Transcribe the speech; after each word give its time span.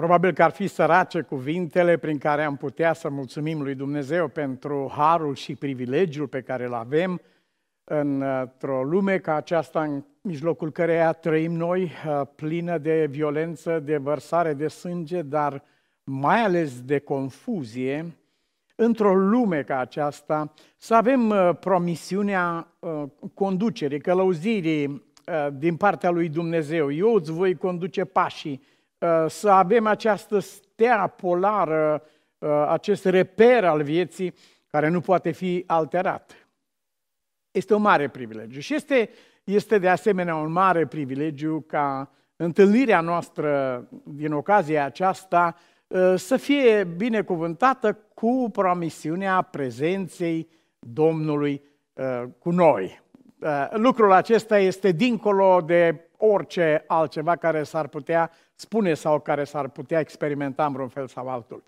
Probabil 0.00 0.32
că 0.32 0.42
ar 0.42 0.50
fi 0.50 0.66
sărace 0.66 1.20
cuvintele 1.20 1.96
prin 1.96 2.18
care 2.18 2.44
am 2.44 2.56
putea 2.56 2.92
să 2.92 3.08
mulțumim 3.08 3.62
lui 3.62 3.74
Dumnezeu 3.74 4.28
pentru 4.28 4.92
harul 4.96 5.34
și 5.34 5.54
privilegiul 5.54 6.26
pe 6.26 6.40
care 6.40 6.64
îl 6.64 6.74
avem 6.74 7.20
într-o 7.84 8.82
lume 8.82 9.18
ca 9.18 9.34
aceasta 9.34 9.82
în 9.82 10.04
mijlocul 10.20 10.72
căreia 10.72 11.12
trăim 11.12 11.52
noi, 11.52 11.82
uh, 11.82 12.26
plină 12.34 12.78
de 12.78 13.06
violență, 13.10 13.80
de 13.80 13.96
vărsare 13.96 14.54
de 14.54 14.68
sânge, 14.68 15.22
dar 15.22 15.62
mai 16.04 16.42
ales 16.42 16.82
de 16.82 16.98
confuzie, 16.98 18.16
într-o 18.76 19.14
lume 19.14 19.62
ca 19.62 19.78
aceasta, 19.78 20.52
să 20.76 20.94
avem 20.94 21.28
uh, 21.28 21.50
promisiunea 21.60 22.68
uh, 22.78 23.02
conducerii, 23.34 24.00
călăuzirii 24.00 25.08
din 25.52 25.76
partea 25.76 26.10
lui 26.10 26.28
Dumnezeu. 26.28 26.92
Eu 26.92 27.14
îți 27.14 27.32
voi 27.32 27.54
conduce 27.54 28.04
pașii, 28.04 28.62
să 29.26 29.50
avem 29.50 29.86
această 29.86 30.38
stea 30.38 31.06
polară, 31.06 32.02
acest 32.68 33.04
reper 33.04 33.64
al 33.64 33.82
vieții 33.82 34.34
care 34.66 34.88
nu 34.88 35.00
poate 35.00 35.30
fi 35.30 35.64
alterat. 35.66 36.48
Este 37.50 37.74
un 37.74 37.82
mare 37.82 38.08
privilegiu 38.08 38.60
și 38.60 38.74
este, 38.74 39.10
este 39.44 39.78
de 39.78 39.88
asemenea 39.88 40.36
un 40.36 40.52
mare 40.52 40.86
privilegiu 40.86 41.60
ca 41.60 42.10
întâlnirea 42.36 43.00
noastră 43.00 43.84
din 44.04 44.32
ocazia 44.32 44.84
aceasta 44.84 45.56
ă, 45.90 46.16
să 46.16 46.36
fie 46.36 46.84
binecuvântată 46.84 47.98
cu 48.14 48.48
promisiunea 48.52 49.42
prezenței 49.42 50.48
Domnului 50.78 51.62
ă, 51.96 52.28
cu 52.38 52.50
noi. 52.50 53.02
Ă, 53.42 53.68
lucrul 53.72 54.12
acesta 54.12 54.58
este 54.58 54.92
dincolo 54.92 55.60
de 55.60 56.09
orice 56.20 56.84
altceva 56.86 57.36
care 57.36 57.62
s-ar 57.62 57.86
putea 57.86 58.30
spune 58.54 58.94
sau 58.94 59.20
care 59.20 59.44
s-ar 59.44 59.68
putea 59.68 60.00
experimenta 60.00 60.66
în 60.66 60.72
vreun 60.72 60.88
fel 60.88 61.06
sau 61.06 61.28
altul. 61.28 61.62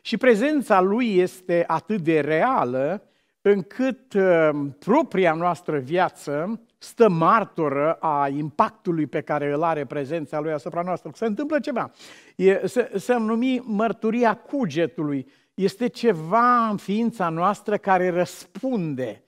Și 0.00 0.16
prezența 0.16 0.80
lui 0.80 1.16
este 1.16 1.64
atât 1.66 2.00
de 2.00 2.20
reală 2.20 3.02
încât 3.40 4.12
uh, 4.12 4.50
propria 4.78 5.34
noastră 5.34 5.78
viață 5.78 6.60
stă 6.78 7.08
martoră 7.08 7.92
a 7.92 8.28
impactului 8.28 9.06
pe 9.06 9.20
care 9.20 9.52
îl 9.52 9.62
are 9.62 9.84
prezența 9.84 10.40
lui 10.40 10.52
asupra 10.52 10.82
noastră. 10.82 11.10
Se 11.14 11.24
întâmplă 11.24 11.60
ceva. 11.60 11.90
E, 12.36 12.66
se, 12.66 12.90
se 12.96 13.14
numi 13.14 13.62
mărturia 13.64 14.34
cugetului. 14.34 15.26
Este 15.54 15.86
ceva 15.86 16.68
în 16.68 16.76
ființa 16.76 17.28
noastră 17.28 17.76
care 17.76 18.10
răspunde. 18.10 19.22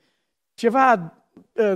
Ceva 0.55 0.93
uh, 0.93 1.28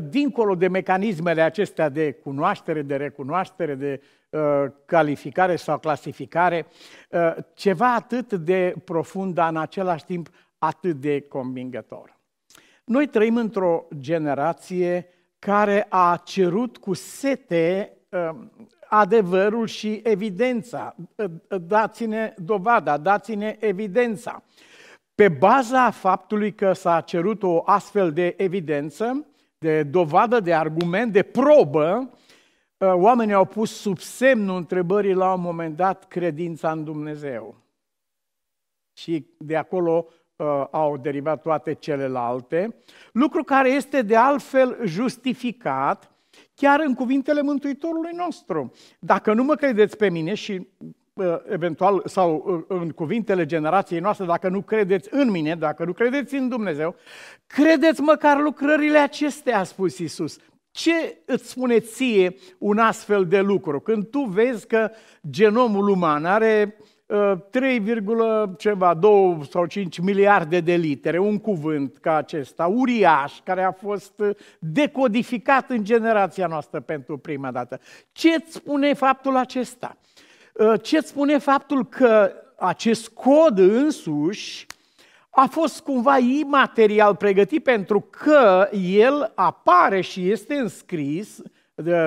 dincolo 0.02 0.54
de 0.54 0.68
mecanismele 0.68 1.42
acestea 1.42 1.88
de 1.88 2.12
cunoaștere, 2.12 2.82
de 2.82 2.96
recunoaștere, 2.96 3.74
de 3.74 4.00
uh, 4.30 4.40
calificare 4.84 5.56
sau 5.56 5.78
clasificare, 5.78 6.66
uh, 7.10 7.36
ceva 7.54 7.94
atât 7.94 8.32
de 8.32 8.74
profund, 8.84 9.34
dar 9.34 9.50
în 9.50 9.56
același 9.56 10.04
timp 10.04 10.28
atât 10.58 10.96
de 10.96 11.20
convingător. 11.20 12.20
Noi 12.84 13.06
trăim 13.06 13.36
într-o 13.36 13.86
generație 13.98 15.08
care 15.38 15.86
a 15.88 16.20
cerut 16.24 16.76
cu 16.76 16.94
sete 16.94 17.92
um, 18.08 18.50
adevărul 18.88 19.66
și 19.66 20.00
evidența. 20.04 20.94
Dați-ne 21.48 22.34
dovada, 22.36 22.96
dați-ne 22.96 23.56
evidența. 23.60 24.42
Pe 25.14 25.28
baza 25.28 25.90
faptului 25.90 26.54
că 26.54 26.72
s-a 26.72 27.00
cerut 27.00 27.42
o 27.42 27.62
astfel 27.64 28.12
de 28.12 28.34
evidență, 28.36 29.26
de 29.62 29.82
dovadă, 29.82 30.40
de 30.40 30.54
argument, 30.54 31.12
de 31.12 31.22
probă, 31.22 32.10
uh, 32.76 32.92
oamenii 32.92 33.34
au 33.34 33.44
pus 33.44 33.80
sub 33.80 33.98
semnul 33.98 34.56
întrebării 34.56 35.14
la 35.14 35.32
un 35.32 35.40
moment 35.40 35.76
dat 35.76 36.08
credința 36.08 36.70
în 36.70 36.84
Dumnezeu. 36.84 37.56
Și 38.92 39.26
de 39.38 39.56
acolo 39.56 40.06
uh, 40.36 40.64
au 40.70 40.96
derivat 40.96 41.42
toate 41.42 41.74
celelalte, 41.74 42.76
lucru 43.12 43.44
care 43.44 43.70
este 43.70 44.02
de 44.02 44.16
altfel 44.16 44.78
justificat 44.84 46.10
chiar 46.54 46.80
în 46.80 46.94
cuvintele 46.94 47.42
Mântuitorului 47.42 48.12
nostru. 48.14 48.72
Dacă 48.98 49.32
nu 49.32 49.44
mă 49.44 49.54
credeți 49.54 49.96
pe 49.96 50.10
mine 50.10 50.34
și 50.34 50.52
uh, 50.52 50.88
eventual, 51.48 52.02
sau 52.04 52.44
uh, 52.68 52.78
în 52.78 52.90
cuvintele 52.90 53.46
generației 53.46 54.00
noastre, 54.00 54.26
dacă 54.26 54.48
nu 54.48 54.62
credeți 54.62 55.08
în 55.12 55.30
mine, 55.30 55.54
dacă 55.54 55.84
nu 55.84 55.92
credeți 55.92 56.34
în 56.34 56.48
Dumnezeu, 56.48 56.94
credeți 57.46 58.00
măcar 58.00 58.40
lucrările 58.40 58.98
acestea, 58.98 59.58
a 59.58 59.64
spus 59.64 59.98
Isus. 59.98 60.38
Ce 60.70 61.18
îți 61.24 61.48
spune 61.50 61.80
ție 61.80 62.34
un 62.58 62.78
astfel 62.78 63.26
de 63.26 63.40
lucru? 63.40 63.80
Când 63.80 64.06
tu 64.06 64.20
vezi 64.20 64.66
că 64.66 64.90
genomul 65.30 65.88
uman 65.88 66.24
are 66.24 66.76
3, 67.50 67.82
ceva, 68.58 68.94
2 68.94 69.38
sau 69.50 69.66
5 69.66 69.98
miliarde 69.98 70.60
de 70.60 70.74
litere, 70.74 71.18
un 71.18 71.38
cuvânt 71.38 71.96
ca 71.96 72.16
acesta, 72.16 72.66
uriaș, 72.66 73.40
care 73.44 73.62
a 73.62 73.72
fost 73.72 74.22
decodificat 74.58 75.70
în 75.70 75.84
generația 75.84 76.46
noastră 76.46 76.80
pentru 76.80 77.18
prima 77.18 77.50
dată. 77.50 77.80
Ce 78.12 78.28
îți 78.28 78.52
spune 78.52 78.94
faptul 78.94 79.36
acesta? 79.36 79.96
Ce 80.82 80.96
îți 80.96 81.08
spune 81.08 81.38
faptul 81.38 81.86
că 81.86 82.32
acest 82.58 83.08
cod 83.08 83.58
însuși 83.58 84.66
a 85.30 85.46
fost 85.46 85.80
cumva 85.80 86.18
imaterial 86.18 87.16
pregătit 87.16 87.62
pentru 87.62 88.00
că 88.10 88.68
el 88.82 89.32
apare 89.34 90.00
și 90.00 90.30
este 90.30 90.54
înscris 90.54 91.42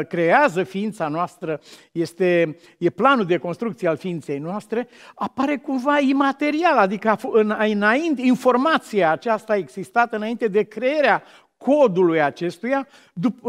creează 0.08 0.64
ființa 0.64 1.08
noastră, 1.08 1.60
este, 1.92 2.58
e 2.78 2.90
planul 2.90 3.26
de 3.26 3.38
construcție 3.38 3.88
al 3.88 3.98
ființei 3.98 4.38
noastre, 4.38 4.88
apare 5.16 5.58
cumva 5.58 6.00
imaterial, 6.00 6.78
adică 6.78 7.18
înainte, 7.58 8.22
informația 8.22 9.12
aceasta 9.12 9.54
a 9.54 9.58
existat 9.58 10.14
înainte 10.14 10.48
de 10.48 10.64
crearea 10.64 11.24
codului 11.58 12.22
acestuia 12.22 12.88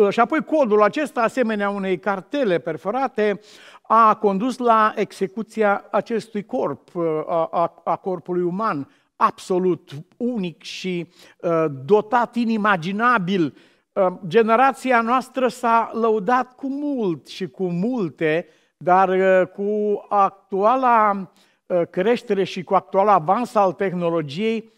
și 0.09 0.21
apoi 0.21 0.45
codul 0.45 0.83
acesta, 0.83 1.21
asemenea 1.21 1.71
unei 1.71 1.99
cartele 1.99 2.59
perforate, 2.59 3.41
a 3.83 4.15
condus 4.15 4.59
la 4.59 4.93
execuția 4.97 5.85
acestui 5.91 6.45
corp, 6.45 6.97
a, 7.27 7.49
a, 7.51 7.83
a 7.85 7.97
corpului 7.97 8.43
uman, 8.43 8.89
absolut 9.17 9.91
unic 10.17 10.63
și 10.63 11.09
uh, 11.41 11.65
dotat 11.85 12.35
inimaginabil. 12.35 13.57
Ă, 13.97 14.21
generația 14.27 15.01
noastră 15.01 15.49
s-a 15.49 15.91
lăudat 15.93 16.55
cu 16.55 16.69
mult 16.69 17.27
și 17.27 17.49
cu 17.49 17.65
multe, 17.69 18.47
dar 18.77 19.09
ă, 19.09 19.51
cu 19.55 20.05
actuala 20.09 21.31
ă, 21.71 21.85
creștere 21.85 22.45
și 22.45 22.63
cu 22.63 22.75
actuala 22.75 23.13
avans 23.13 23.55
al 23.55 23.73
tehnologiei, 23.73 24.75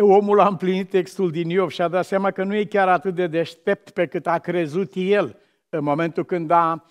omul 0.00 0.40
a 0.40 0.48
împlinit 0.48 0.90
textul 0.90 1.30
din 1.30 1.50
Iov 1.50 1.70
și 1.70 1.82
a 1.82 1.88
dat 1.88 2.04
seama 2.04 2.30
că 2.30 2.44
nu 2.44 2.54
e 2.54 2.64
chiar 2.64 2.88
atât 2.88 3.14
de 3.14 3.26
deștept 3.26 3.90
pe 3.90 4.06
cât 4.06 4.26
a 4.26 4.38
crezut 4.38 4.92
el 4.94 5.36
în 5.68 5.84
momentul 5.84 6.24
când 6.24 6.50
a, 6.50 6.84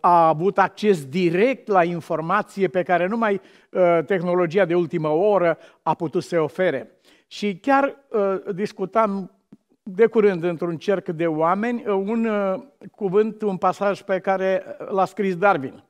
a 0.00 0.28
avut 0.28 0.58
acces 0.58 1.04
direct 1.06 1.68
la 1.68 1.84
informație 1.84 2.68
pe 2.68 2.82
care 2.82 3.06
numai 3.06 3.40
tehnologia 4.06 4.64
de 4.64 4.74
ultimă 4.74 5.08
oră 5.08 5.58
a 5.82 5.94
putut 5.94 6.22
să 6.22 6.40
ofere. 6.40 6.90
Și 7.26 7.56
chiar 7.56 7.96
discutam 8.54 9.34
de 9.86 10.06
curând 10.06 10.42
într-un 10.42 10.76
cerc 10.76 11.08
de 11.08 11.26
oameni 11.26 11.84
un 11.86 12.24
uh, 12.24 12.62
cuvânt, 12.94 13.42
un 13.42 13.56
pasaj 13.56 14.00
pe 14.02 14.18
care 14.18 14.76
l-a 14.88 15.04
scris 15.04 15.36
Darwin, 15.36 15.84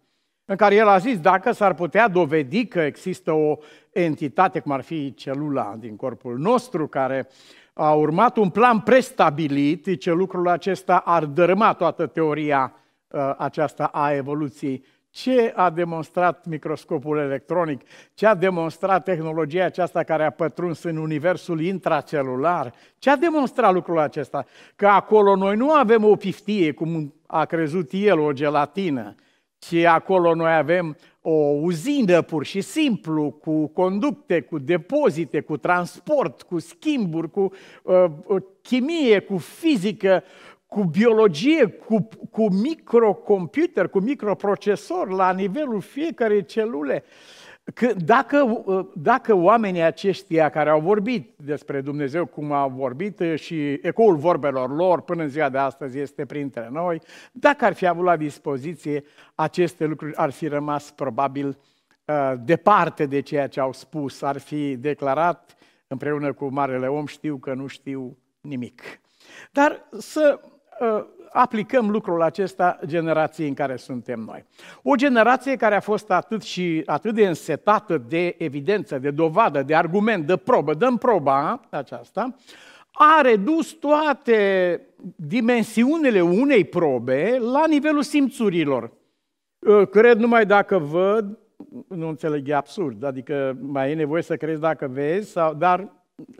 în 0.44 0.56
care 0.56 0.74
el 0.74 0.88
a 0.88 0.98
zis 0.98 1.20
dacă 1.20 1.52
s-ar 1.52 1.74
putea 1.74 2.08
dovedi 2.08 2.66
că 2.66 2.80
există 2.80 3.32
o 3.32 3.56
entitate, 3.92 4.60
cum 4.60 4.72
ar 4.72 4.80
fi 4.80 5.14
celula 5.14 5.76
din 5.78 5.96
corpul 5.96 6.38
nostru, 6.38 6.86
care 6.86 7.28
a 7.72 7.92
urmat 7.92 8.36
un 8.36 8.50
plan 8.50 8.80
prestabilit, 8.80 10.00
ce 10.00 10.12
lucrul 10.12 10.48
acesta 10.48 10.96
ar 10.96 11.24
dărâma 11.24 11.72
toată 11.72 12.06
teoria 12.06 12.74
uh, 13.08 13.34
aceasta 13.36 13.84
a 13.84 14.12
evoluției 14.12 14.84
ce 15.14 15.52
a 15.56 15.70
demonstrat 15.70 16.46
microscopul 16.46 17.18
electronic? 17.18 17.80
Ce 18.14 18.26
a 18.26 18.34
demonstrat 18.34 19.04
tehnologia 19.04 19.64
aceasta 19.64 20.02
care 20.02 20.24
a 20.24 20.30
pătruns 20.30 20.82
în 20.82 20.96
universul 20.96 21.60
intracelular? 21.60 22.72
Ce 22.98 23.10
a 23.10 23.16
demonstrat 23.16 23.72
lucrul 23.72 23.98
acesta? 23.98 24.44
Că 24.76 24.86
acolo 24.86 25.36
noi 25.36 25.56
nu 25.56 25.70
avem 25.70 26.04
o 26.04 26.16
piftie, 26.16 26.72
cum 26.72 27.14
a 27.26 27.44
crezut 27.44 27.88
el, 27.92 28.18
o 28.18 28.32
gelatină, 28.32 29.14
ci 29.68 29.84
acolo 29.84 30.34
noi 30.34 30.54
avem 30.54 30.96
o 31.20 31.32
uzină 31.60 32.22
pur 32.22 32.44
și 32.44 32.60
simplu, 32.60 33.30
cu 33.30 33.66
conducte, 33.66 34.40
cu 34.40 34.58
depozite, 34.58 35.40
cu 35.40 35.56
transport, 35.56 36.42
cu 36.42 36.58
schimburi, 36.58 37.30
cu 37.30 37.52
uh, 37.82 38.04
chimie, 38.62 39.18
cu 39.18 39.36
fizică, 39.36 40.22
cu 40.66 40.84
biologie, 40.84 41.66
cu, 41.66 42.08
cu 42.30 42.52
microcomputer, 42.52 43.88
cu 43.88 43.98
microprocesor 43.98 45.10
la 45.10 45.32
nivelul 45.32 45.80
fiecarei 45.80 46.44
celule. 46.44 47.04
Că 47.74 47.92
dacă, 48.04 48.64
dacă 48.94 49.34
oamenii 49.34 49.82
aceștia 49.82 50.48
care 50.48 50.70
au 50.70 50.80
vorbit 50.80 51.34
despre 51.36 51.80
Dumnezeu 51.80 52.26
cum 52.26 52.52
au 52.52 52.68
vorbit 52.68 53.20
și 53.34 53.72
ecoul 53.72 54.16
vorbelor 54.16 54.74
lor 54.74 55.00
până 55.00 55.22
în 55.22 55.28
ziua 55.28 55.48
de 55.48 55.58
astăzi 55.58 55.98
este 55.98 56.26
printre 56.26 56.68
noi, 56.72 57.00
dacă 57.32 57.64
ar 57.64 57.72
fi 57.72 57.86
avut 57.86 58.04
la 58.04 58.16
dispoziție 58.16 59.04
aceste 59.34 59.84
lucruri, 59.84 60.16
ar 60.16 60.30
fi 60.30 60.46
rămas 60.46 60.90
probabil 60.90 61.58
uh, 62.04 62.32
departe 62.44 63.06
de 63.06 63.20
ceea 63.20 63.46
ce 63.46 63.60
au 63.60 63.72
spus, 63.72 64.22
ar 64.22 64.38
fi 64.38 64.76
declarat 64.76 65.56
împreună 65.86 66.32
cu 66.32 66.46
Marele 66.46 66.86
Om, 66.86 67.06
știu 67.06 67.36
că 67.36 67.54
nu 67.54 67.66
știu 67.66 68.18
nimic. 68.40 68.82
Dar 69.52 69.88
să 69.98 70.40
uh, 70.80 71.04
aplicăm 71.34 71.90
lucrul 71.90 72.22
acesta 72.22 72.78
generației 72.86 73.48
în 73.48 73.54
care 73.54 73.76
suntem 73.76 74.20
noi. 74.20 74.44
O 74.82 74.94
generație 74.94 75.56
care 75.56 75.74
a 75.74 75.80
fost 75.80 76.10
atât 76.10 76.42
și 76.42 76.82
atât 76.86 77.14
de 77.14 77.26
însetată 77.26 77.98
de 77.98 78.34
evidență, 78.38 78.98
de 78.98 79.10
dovadă, 79.10 79.62
de 79.62 79.74
argument, 79.74 80.26
de 80.26 80.36
probă, 80.36 80.74
dăm 80.74 80.96
proba 80.96 81.60
aceasta, 81.70 82.34
a 82.92 83.20
redus 83.20 83.72
toate 83.72 84.80
dimensiunile 85.16 86.20
unei 86.20 86.64
probe 86.64 87.38
la 87.38 87.66
nivelul 87.66 88.02
simțurilor. 88.02 88.92
Uh, 89.58 89.88
cred 89.88 90.18
numai 90.18 90.46
dacă 90.46 90.78
văd, 90.78 91.38
nu 91.88 92.08
înțeleg, 92.08 92.48
e 92.48 92.54
absurd, 92.54 93.04
adică 93.04 93.56
mai 93.60 93.90
e 93.90 93.94
nevoie 93.94 94.22
să 94.22 94.36
crezi 94.36 94.60
dacă 94.60 94.88
vezi, 94.92 95.30
sau, 95.30 95.54
dar 95.54 95.80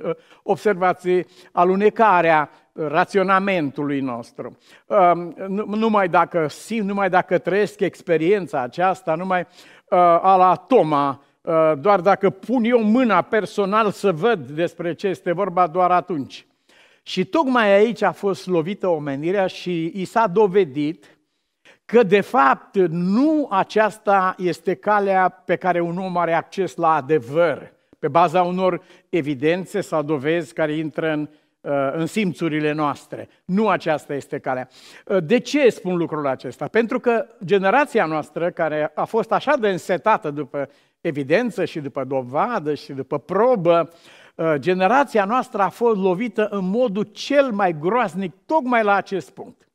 uh, 0.05 0.11
observați 0.43 1.08
alunecarea 1.52 2.50
raționamentului 2.75 4.00
nostru. 4.00 4.59
Um, 4.87 5.35
numai 5.67 6.09
dacă 6.09 6.49
simt, 6.49 6.87
numai 6.87 7.11
dacă 7.11 7.38
trăiesc 7.38 7.81
experiența 7.81 8.61
aceasta, 8.61 9.15
numai 9.15 9.41
uh, 9.41 9.99
a 9.99 10.37
la 10.37 10.55
Toma, 10.55 11.23
uh, 11.41 11.73
doar 11.79 12.00
dacă 12.00 12.31
pun 12.31 12.65
eu 12.65 12.82
mâna 12.82 13.23
personal 13.23 13.91
să 13.91 14.12
văd 14.12 14.47
despre 14.47 14.94
ce 14.94 15.06
este 15.06 15.32
vorba, 15.32 15.67
doar 15.67 15.91
atunci. 15.91 16.47
Și 17.03 17.25
tocmai 17.25 17.73
aici 17.73 18.03
a 18.03 18.12
fost 18.12 18.47
lovită 18.47 18.88
omenirea 18.88 19.47
și 19.47 19.93
i 19.94 20.05
s-a 20.05 20.27
dovedit 20.27 21.19
că 21.85 22.03
de 22.03 22.20
fapt 22.20 22.77
nu 22.88 23.49
aceasta 23.50 24.35
este 24.38 24.75
calea 24.75 25.29
pe 25.29 25.56
care 25.56 25.81
un 25.81 25.99
om 25.99 26.17
are 26.17 26.32
acces 26.32 26.77
la 26.77 26.94
adevăr, 26.94 27.73
pe 27.99 28.09
baza 28.09 28.43
unor 28.43 28.82
evidențe 29.09 29.81
sau 29.81 30.03
dovezi 30.03 30.53
care 30.53 30.73
intră 30.73 31.12
în 31.12 31.29
Uh, 31.29 31.41
în 31.93 32.07
simțurile 32.07 32.73
noastre. 32.73 33.29
Nu 33.45 33.69
aceasta 33.69 34.15
este 34.15 34.39
calea. 34.39 34.69
Uh, 35.07 35.17
de 35.25 35.39
ce 35.39 35.69
spun 35.69 35.97
lucrul 35.97 36.27
acesta? 36.27 36.69
Pentru 36.69 37.01
că 37.01 37.27
generația 37.45 38.07
noastră, 38.07 38.51
care 38.51 38.91
a 38.95 39.05
fost 39.05 39.33
așa 39.33 39.57
de 39.57 39.69
însetată 39.69 40.31
după 40.31 40.69
evidență 41.01 41.65
și 41.65 41.81
după 41.81 42.05
dovadă 42.05 42.75
și 42.75 42.93
după 42.93 43.19
probă, 43.19 43.91
uh, 44.35 44.55
generația 44.55 45.25
noastră 45.25 45.63
a 45.63 45.69
fost 45.69 45.97
lovită 46.01 46.49
în 46.51 46.69
modul 46.69 47.03
cel 47.03 47.51
mai 47.51 47.79
groaznic 47.79 48.33
tocmai 48.47 48.83
la 48.83 48.95
acest 48.95 49.31
punct. 49.31 49.69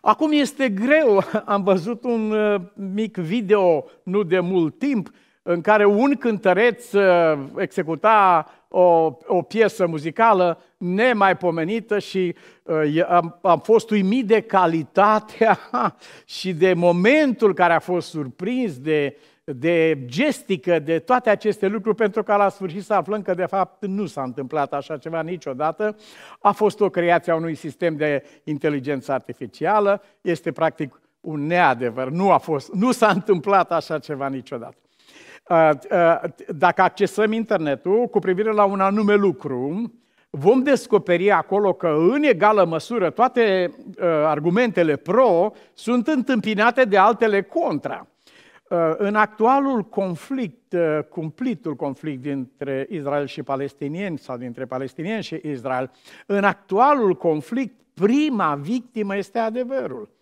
Acum 0.00 0.32
este 0.32 0.68
greu, 0.68 1.22
am 1.44 1.62
văzut 1.62 2.04
un 2.04 2.34
mic 2.74 3.16
video 3.16 3.84
nu 4.02 4.22
de 4.22 4.40
mult 4.40 4.78
timp, 4.78 5.10
în 5.42 5.60
care 5.60 5.84
un 5.84 6.14
cântăreț 6.14 6.90
executa 7.56 8.46
o, 8.68 9.16
o 9.26 9.42
piesă 9.42 9.86
muzicală 9.86 10.62
nemaipomenită 10.76 11.98
și 11.98 12.34
uh, 12.62 13.04
am, 13.08 13.38
am 13.42 13.60
fost 13.60 13.90
uimit 13.90 14.26
de 14.26 14.40
calitatea 14.40 15.58
și 16.38 16.52
de 16.52 16.72
momentul 16.72 17.54
care 17.54 17.72
a 17.72 17.78
fost 17.78 18.08
surprins, 18.08 18.78
de, 18.78 19.16
de 19.44 19.98
gestică, 20.04 20.78
de 20.78 20.98
toate 20.98 21.30
aceste 21.30 21.66
lucruri, 21.66 21.96
pentru 21.96 22.22
că 22.22 22.34
la 22.34 22.48
sfârșit 22.48 22.84
să 22.84 22.94
aflăm 22.94 23.22
că 23.22 23.34
de 23.34 23.46
fapt 23.46 23.86
nu 23.86 24.06
s-a 24.06 24.22
întâmplat 24.22 24.72
așa 24.72 24.96
ceva 24.96 25.22
niciodată. 25.22 25.96
A 26.40 26.52
fost 26.52 26.80
o 26.80 26.88
creație 26.88 27.32
a 27.32 27.36
unui 27.36 27.54
sistem 27.54 27.96
de 27.96 28.24
inteligență 28.44 29.12
artificială, 29.12 30.02
este 30.20 30.52
practic 30.52 31.00
un 31.20 31.46
neadevăr, 31.46 32.08
nu, 32.08 32.30
a 32.30 32.38
fost, 32.38 32.72
nu 32.72 32.92
s-a 32.92 33.08
întâmplat 33.08 33.72
așa 33.72 33.98
ceva 33.98 34.28
niciodată. 34.28 34.87
Uh, 35.48 35.70
uh, 35.90 36.30
dacă 36.56 36.82
accesăm 36.82 37.32
internetul 37.32 38.06
cu 38.06 38.18
privire 38.18 38.52
la 38.52 38.64
un 38.64 38.80
anume 38.80 39.14
lucru, 39.14 39.92
vom 40.30 40.62
descoperi 40.62 41.30
acolo 41.30 41.72
că 41.72 41.96
în 42.12 42.22
egală 42.22 42.64
măsură 42.64 43.10
toate 43.10 43.74
uh, 43.76 44.04
argumentele 44.06 44.96
pro 44.96 45.52
sunt 45.74 46.06
întâmpinate 46.06 46.84
de 46.84 46.96
altele 46.96 47.42
contra. 47.42 48.06
În 48.96 49.14
actualul 49.14 49.82
conflict, 49.82 50.74
cumplitul 51.08 51.74
conflict 51.74 52.22
dintre 52.22 52.86
Israel 52.90 53.26
și 53.26 53.42
palestinieni 53.42 54.18
sau 54.18 54.36
dintre 54.36 54.64
palestinieni 54.64 55.22
și 55.22 55.40
Israel, 55.44 55.90
în 56.26 56.44
actualul 56.44 57.14
conflict, 57.14 57.74
prima 57.94 58.54
victimă 58.54 59.16
este 59.16 59.38
adevărul. 59.38 60.17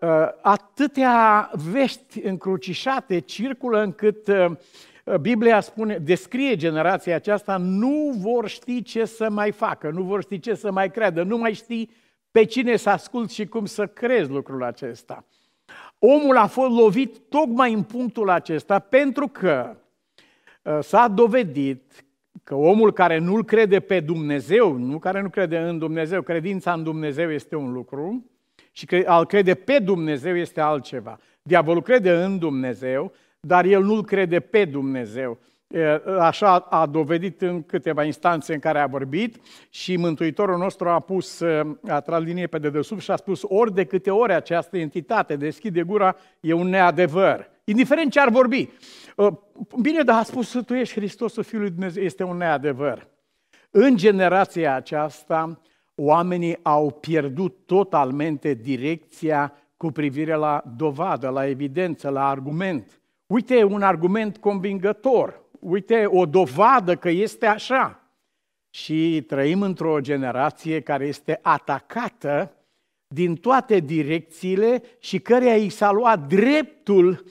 Uh, 0.00 0.08
atâtea 0.42 1.50
vești 1.70 2.20
încrucișate 2.20 3.18
circulă 3.18 3.82
încât 3.82 4.28
uh, 4.28 5.16
Biblia 5.20 5.60
spune, 5.60 5.98
descrie 5.98 6.56
generația 6.56 7.14
aceasta, 7.14 7.56
nu 7.56 8.14
vor 8.16 8.48
ști 8.48 8.82
ce 8.82 9.04
să 9.04 9.30
mai 9.30 9.50
facă, 9.50 9.90
nu 9.90 10.02
vor 10.02 10.22
ști 10.22 10.40
ce 10.40 10.54
să 10.54 10.70
mai 10.72 10.90
creadă, 10.90 11.22
nu 11.22 11.36
mai 11.38 11.52
știi 11.52 11.90
pe 12.30 12.44
cine 12.44 12.76
să 12.76 12.90
ascult 12.90 13.30
și 13.30 13.46
cum 13.46 13.64
să 13.64 13.86
crezi 13.86 14.30
lucrul 14.30 14.64
acesta. 14.64 15.24
Omul 15.98 16.36
a 16.36 16.46
fost 16.46 16.72
lovit 16.72 17.18
tocmai 17.28 17.72
în 17.72 17.82
punctul 17.82 18.30
acesta 18.30 18.78
pentru 18.78 19.28
că 19.28 19.76
uh, 20.62 20.78
s-a 20.80 21.08
dovedit 21.08 22.04
că 22.44 22.54
omul 22.54 22.92
care 22.92 23.18
nu-L 23.18 23.44
crede 23.44 23.80
pe 23.80 24.00
Dumnezeu, 24.00 24.76
nu 24.76 24.98
care 24.98 25.20
nu 25.20 25.28
crede 25.28 25.58
în 25.58 25.78
Dumnezeu, 25.78 26.22
credința 26.22 26.72
în 26.72 26.82
Dumnezeu 26.82 27.30
este 27.30 27.56
un 27.56 27.72
lucru, 27.72 28.30
și 28.72 28.86
că 28.86 29.02
al 29.06 29.26
crede 29.26 29.54
pe 29.54 29.78
Dumnezeu 29.78 30.36
este 30.36 30.60
altceva. 30.60 31.18
Diavolul 31.42 31.82
crede 31.82 32.10
în 32.10 32.38
Dumnezeu, 32.38 33.12
dar 33.40 33.64
el 33.64 33.82
nu-L 33.82 34.04
crede 34.04 34.40
pe 34.40 34.64
Dumnezeu. 34.64 35.38
Așa 36.18 36.56
a 36.56 36.86
dovedit 36.86 37.42
în 37.42 37.62
câteva 37.62 38.04
instanțe 38.04 38.52
în 38.52 38.58
care 38.58 38.78
a 38.78 38.86
vorbit 38.86 39.40
și 39.68 39.96
Mântuitorul 39.96 40.58
nostru 40.58 40.88
a 40.88 41.00
pus, 41.00 41.40
a 41.88 42.00
tras 42.00 42.22
linie 42.22 42.46
pe 42.46 42.58
dedesubt 42.58 43.02
și 43.02 43.10
a 43.10 43.16
spus 43.16 43.42
ori 43.44 43.74
de 43.74 43.84
câte 43.84 44.10
ori 44.10 44.32
această 44.32 44.76
entitate 44.76 45.36
deschide 45.36 45.82
gura, 45.82 46.16
e 46.40 46.52
un 46.52 46.68
neadevăr. 46.68 47.50
Indiferent 47.64 48.10
ce 48.10 48.20
ar 48.20 48.28
vorbi. 48.28 48.68
Bine, 49.80 50.02
dar 50.02 50.18
a 50.18 50.22
spus, 50.22 50.58
tu 50.66 50.74
ești 50.74 50.94
Hristosul 50.94 51.42
Fiului 51.42 51.70
Dumnezeu, 51.70 52.02
este 52.02 52.22
un 52.22 52.36
neadevăr. 52.36 53.08
În 53.70 53.96
generația 53.96 54.74
aceasta, 54.74 55.60
oamenii 56.02 56.58
au 56.62 56.90
pierdut 56.90 57.56
totalmente 57.66 58.54
direcția 58.54 59.52
cu 59.76 59.90
privire 59.90 60.34
la 60.34 60.62
dovadă, 60.76 61.28
la 61.28 61.46
evidență, 61.46 62.08
la 62.08 62.28
argument. 62.28 63.00
Uite 63.26 63.64
un 63.64 63.82
argument 63.82 64.36
convingător, 64.36 65.42
uite 65.60 66.04
o 66.06 66.26
dovadă 66.26 66.96
că 66.96 67.08
este 67.08 67.46
așa. 67.46 67.94
Și 68.70 69.24
trăim 69.26 69.62
într-o 69.62 70.00
generație 70.00 70.80
care 70.80 71.06
este 71.06 71.38
atacată 71.42 72.54
din 73.14 73.34
toate 73.34 73.78
direcțiile 73.78 74.82
și 74.98 75.18
căreia 75.18 75.56
i 75.56 75.68
s-a 75.68 75.90
luat 75.90 76.26
dreptul 76.26 77.24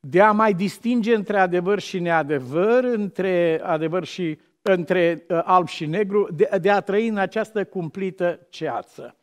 de 0.00 0.20
a 0.20 0.32
mai 0.32 0.54
distinge 0.54 1.14
între 1.14 1.38
adevăr 1.38 1.78
și 1.78 1.98
neadevăr, 1.98 2.84
între 2.84 3.60
adevăr 3.62 4.04
și 4.04 4.38
între 4.62 5.24
uh, 5.28 5.40
alb 5.44 5.68
și 5.68 5.86
negru, 5.86 6.28
de, 6.34 6.48
de 6.60 6.70
a 6.70 6.80
trăi 6.80 7.08
în 7.08 7.16
această 7.16 7.64
cumplită 7.64 8.46
ceață. 8.50 9.16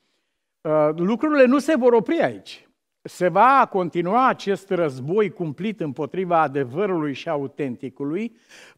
Uh, 0.62 0.90
lucrurile 0.96 1.46
nu 1.46 1.60
se 1.60 1.76
vor 1.76 1.94
opri 1.94 2.20
aici. 2.22 2.68
Se 3.02 3.28
va 3.28 3.68
continua 3.72 4.28
acest 4.28 4.70
război 4.70 5.30
cumplit 5.30 5.80
împotriva 5.80 6.42
adevărului 6.42 7.14
și 7.14 7.30
autenticului, 7.30 8.36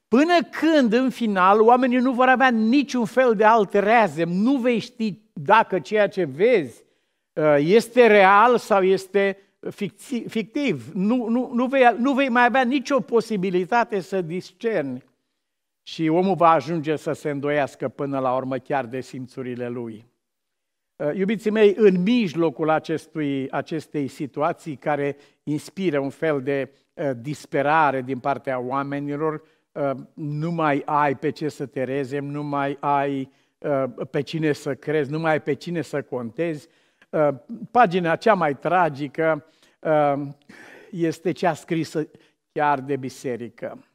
până 0.08 0.34
când, 0.60 0.94
în 0.94 1.10
final, 1.10 1.62
oamenii 1.62 1.98
nu 1.98 2.12
vor 2.12 2.28
avea 2.28 2.50
niciun 2.50 3.06
fel 3.06 3.34
de 3.36 3.44
alt 3.44 3.74
reazem. 3.74 4.30
Nu 4.30 4.58
vei 4.58 4.80
ști 4.80 5.20
dacă 5.34 5.80
ceea 5.80 6.08
ce 6.08 6.24
vezi 6.24 6.84
uh, 7.34 7.56
este 7.60 8.08
real 8.08 8.58
sau 8.58 8.84
este 8.84 9.38
fictiv. 10.28 10.92
Nu, 10.94 11.28
nu, 11.28 11.52
nu, 11.54 11.66
vei, 11.66 11.96
nu 11.98 12.14
vei 12.14 12.30
mai 12.30 12.46
avea 12.46 12.64
nicio 12.64 13.00
posibilitate 13.00 14.00
să 14.00 14.22
discerni 14.22 15.04
și 15.82 16.08
omul 16.08 16.36
va 16.36 16.50
ajunge 16.50 16.96
să 16.96 17.12
se 17.12 17.30
îndoiască 17.30 17.88
până 17.88 18.20
la 18.20 18.36
urmă 18.36 18.58
chiar 18.58 18.86
de 18.86 19.02
simțurile 19.02 19.70
lui. 19.70 20.06
Uh, 21.02 21.16
iubiții 21.16 21.52
mei, 21.52 21.74
în 21.78 22.02
mijlocul 22.02 22.70
acestui, 22.70 23.52
acestei 23.52 24.08
situații 24.08 24.76
care 24.76 25.18
inspiră 25.44 26.00
un 26.00 26.10
fel 26.10 26.42
de 26.42 26.72
uh, 26.94 27.10
disperare 27.22 28.02
din 28.02 28.20
partea 28.20 28.60
oamenilor, 28.60 29.42
uh, 29.72 29.92
nu 30.14 30.52
mai 30.52 30.82
ai 30.86 31.16
pe 31.16 31.30
ce 31.30 31.50
să 31.50 31.66
te 31.66 31.84
rezem, 31.84 32.26
nu 32.26 32.44
mai 32.44 32.78
ai 32.80 33.32
pe 34.12 34.22
cine 34.22 34.52
să 34.52 34.76
crezi, 34.76 35.12
nu 35.12 35.20
mai 35.20 35.32
ai 35.32 35.42
pe 35.42 35.54
cine 35.54 35.82
să 35.82 36.02
contezi. 36.02 36.68
Pagina 37.72 38.16
cea 38.16 38.34
mai 38.34 38.58
tragică 38.58 39.46
este 40.92 41.32
cea 41.32 41.54
scrisă 41.54 42.10
chiar 42.52 42.80
de 42.80 42.96
biserică. 42.96 43.91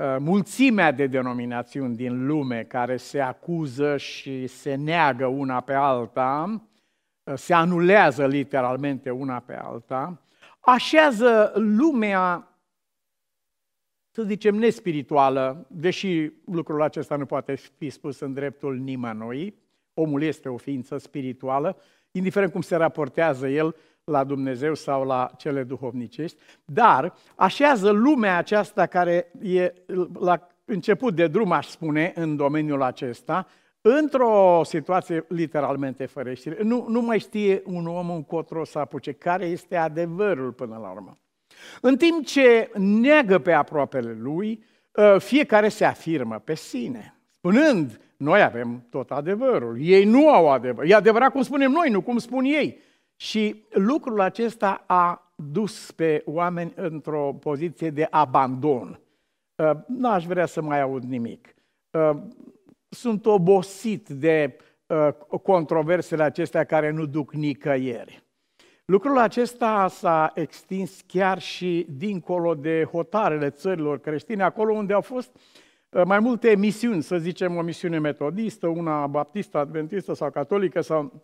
Uh, 0.00 0.16
mulțimea 0.18 0.92
de 0.92 1.06
denominațiuni 1.06 1.96
din 1.96 2.26
lume 2.26 2.64
care 2.64 2.96
se 2.96 3.20
acuză 3.20 3.96
și 3.96 4.46
se 4.46 4.74
neagă 4.74 5.26
una 5.26 5.60
pe 5.60 5.72
alta, 5.72 6.62
uh, 7.22 7.34
se 7.36 7.54
anulează 7.54 8.26
literalmente 8.26 9.10
una 9.10 9.38
pe 9.38 9.54
alta, 9.54 10.20
așează 10.60 11.52
lumea 11.54 12.44
să 14.12 14.22
zicem, 14.22 14.54
nespirituală, 14.54 15.66
deși 15.68 16.30
lucrul 16.44 16.82
acesta 16.82 17.16
nu 17.16 17.26
poate 17.26 17.54
fi 17.54 17.90
spus 17.90 18.20
în 18.20 18.32
dreptul 18.32 18.76
nimănui, 18.76 19.54
omul 19.94 20.22
este 20.22 20.48
o 20.48 20.56
ființă 20.56 20.98
spirituală, 20.98 21.76
indiferent 22.10 22.52
cum 22.52 22.60
se 22.60 22.76
raportează 22.76 23.48
el 23.48 23.76
la 24.10 24.24
Dumnezeu 24.24 24.74
sau 24.74 25.04
la 25.04 25.30
cele 25.36 25.62
duhovnicești, 25.62 26.36
dar 26.64 27.14
așează 27.34 27.90
lumea 27.90 28.36
aceasta 28.36 28.86
care 28.86 29.32
e 29.42 29.72
la 30.20 30.46
început 30.64 31.14
de 31.14 31.26
drum, 31.26 31.52
aș 31.52 31.66
spune, 31.66 32.12
în 32.14 32.36
domeniul 32.36 32.82
acesta, 32.82 33.46
într-o 33.80 34.60
situație 34.64 35.24
literalmente 35.28 36.06
fără 36.06 36.34
știre. 36.34 36.62
Nu, 36.62 36.86
nu 36.88 37.00
mai 37.00 37.18
știe 37.18 37.62
un 37.64 37.86
om 37.86 38.10
încotro 38.10 38.64
să 38.64 38.78
apuce, 38.78 39.12
care 39.12 39.46
este 39.46 39.76
adevărul 39.76 40.52
până 40.52 40.78
la 40.82 40.90
urmă. 40.90 41.18
În 41.80 41.96
timp 41.96 42.24
ce 42.24 42.70
neagă 42.74 43.38
pe 43.38 43.52
aproapele 43.52 44.16
lui, 44.20 44.64
ă, 44.96 45.18
fiecare 45.18 45.68
se 45.68 45.84
afirmă 45.84 46.38
pe 46.44 46.54
sine, 46.54 47.14
spunând, 47.30 48.00
noi 48.16 48.42
avem 48.42 48.86
tot 48.90 49.10
adevărul, 49.10 49.76
ei 49.80 50.04
nu 50.04 50.28
au 50.28 50.50
adevăr. 50.50 50.84
E 50.84 50.94
adevărat 50.94 51.32
cum 51.32 51.42
spunem 51.42 51.70
noi, 51.70 51.90
nu 51.90 52.00
cum 52.00 52.18
spun 52.18 52.44
ei. 52.44 52.78
Și 53.20 53.64
lucrul 53.70 54.20
acesta 54.20 54.84
a 54.86 55.32
dus 55.34 55.90
pe 55.90 56.22
oameni 56.26 56.72
într-o 56.76 57.32
poziție 57.40 57.90
de 57.90 58.06
abandon. 58.10 59.00
Ă, 59.58 59.84
nu 59.86 60.10
aș 60.10 60.24
vrea 60.26 60.46
să 60.46 60.62
mai 60.62 60.80
aud 60.80 61.02
nimic. 61.02 61.54
Ă, 61.94 62.22
sunt 62.88 63.26
obosit 63.26 64.08
de 64.08 64.56
controversele 65.42 66.22
acestea 66.22 66.64
care 66.64 66.90
nu 66.90 67.06
duc 67.06 67.32
nicăieri. 67.32 68.22
Lucrul 68.84 69.18
acesta 69.18 69.88
s-a 69.88 70.32
extins 70.34 71.00
chiar 71.06 71.38
și 71.40 71.86
dincolo 71.90 72.54
de 72.54 72.88
hotarele 72.90 73.50
țărilor 73.50 73.98
creștine, 73.98 74.42
acolo 74.42 74.72
unde 74.72 74.92
au 74.92 75.00
fost 75.00 75.30
uh, 75.88 76.02
mai 76.04 76.18
multe 76.18 76.56
misiuni, 76.56 77.02
să 77.02 77.18
zicem 77.18 77.56
o 77.56 77.62
misiune 77.62 77.98
metodistă, 77.98 78.66
una 78.66 79.06
baptistă, 79.06 79.58
adventistă 79.58 80.14
sau 80.14 80.30
catolică, 80.30 80.80
sau... 80.80 81.22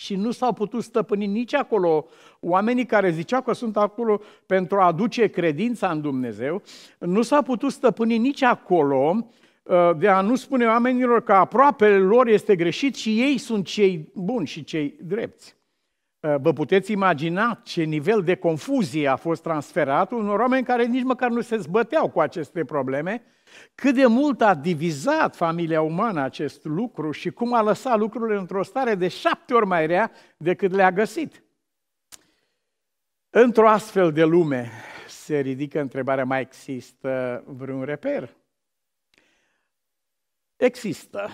și 0.00 0.14
nu 0.14 0.30
s-au 0.30 0.52
putut 0.52 0.82
stăpâni 0.82 1.26
nici 1.26 1.54
acolo 1.54 2.06
oamenii 2.40 2.86
care 2.86 3.10
ziceau 3.10 3.42
că 3.42 3.52
sunt 3.52 3.76
acolo 3.76 4.20
pentru 4.46 4.80
a 4.80 4.86
aduce 4.86 5.26
credința 5.26 5.90
în 5.90 6.00
Dumnezeu, 6.00 6.62
nu 6.98 7.22
s-au 7.22 7.42
putut 7.42 7.72
stăpâni 7.72 8.18
nici 8.18 8.42
acolo 8.42 9.16
uh, 9.62 9.90
de 9.98 10.08
a 10.08 10.20
nu 10.20 10.34
spune 10.34 10.66
oamenilor 10.66 11.22
că 11.22 11.32
aproapele 11.32 11.98
lor 11.98 12.26
este 12.26 12.56
greșit 12.56 12.94
și 12.94 13.20
ei 13.20 13.38
sunt 13.38 13.66
cei 13.66 14.10
buni 14.14 14.46
și 14.46 14.64
cei 14.64 14.96
drepți. 15.02 15.56
Uh, 16.20 16.34
vă 16.40 16.52
puteți 16.52 16.92
imagina 16.92 17.60
ce 17.64 17.82
nivel 17.82 18.22
de 18.22 18.34
confuzie 18.34 19.08
a 19.08 19.16
fost 19.16 19.42
transferat 19.42 20.12
unor 20.12 20.38
oameni 20.40 20.64
care 20.64 20.84
nici 20.86 21.04
măcar 21.04 21.30
nu 21.30 21.40
se 21.40 21.56
zbăteau 21.56 22.08
cu 22.08 22.20
aceste 22.20 22.64
probleme, 22.64 23.22
cât 23.74 23.94
de 23.94 24.06
mult 24.06 24.40
a 24.40 24.54
divizat 24.54 25.36
familia 25.36 25.82
umană 25.82 26.20
acest 26.20 26.64
lucru 26.64 27.10
și 27.10 27.30
cum 27.30 27.54
a 27.54 27.62
lăsat 27.62 27.98
lucrurile 27.98 28.38
într-o 28.38 28.62
stare 28.62 28.94
de 28.94 29.08
șapte 29.08 29.54
ori 29.54 29.66
mai 29.66 29.86
rea 29.86 30.12
decât 30.36 30.72
le-a 30.72 30.92
găsit. 30.92 31.42
Într-o 33.30 33.68
astfel 33.68 34.12
de 34.12 34.24
lume 34.24 34.70
se 35.08 35.38
ridică 35.38 35.80
întrebarea, 35.80 36.24
mai 36.24 36.40
există 36.40 37.42
vreun 37.46 37.82
reper? 37.84 38.36
Există. 40.56 41.28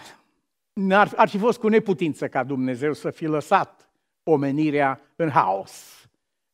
Ar, 0.90 1.12
ar 1.16 1.28
fi 1.28 1.38
fost 1.38 1.58
cu 1.58 1.68
neputință 1.68 2.28
ca 2.28 2.44
Dumnezeu 2.44 2.92
să 2.92 3.10
fi 3.10 3.24
lăsat 3.24 3.90
omenirea 4.22 5.00
în 5.16 5.30
haos. 5.30 6.08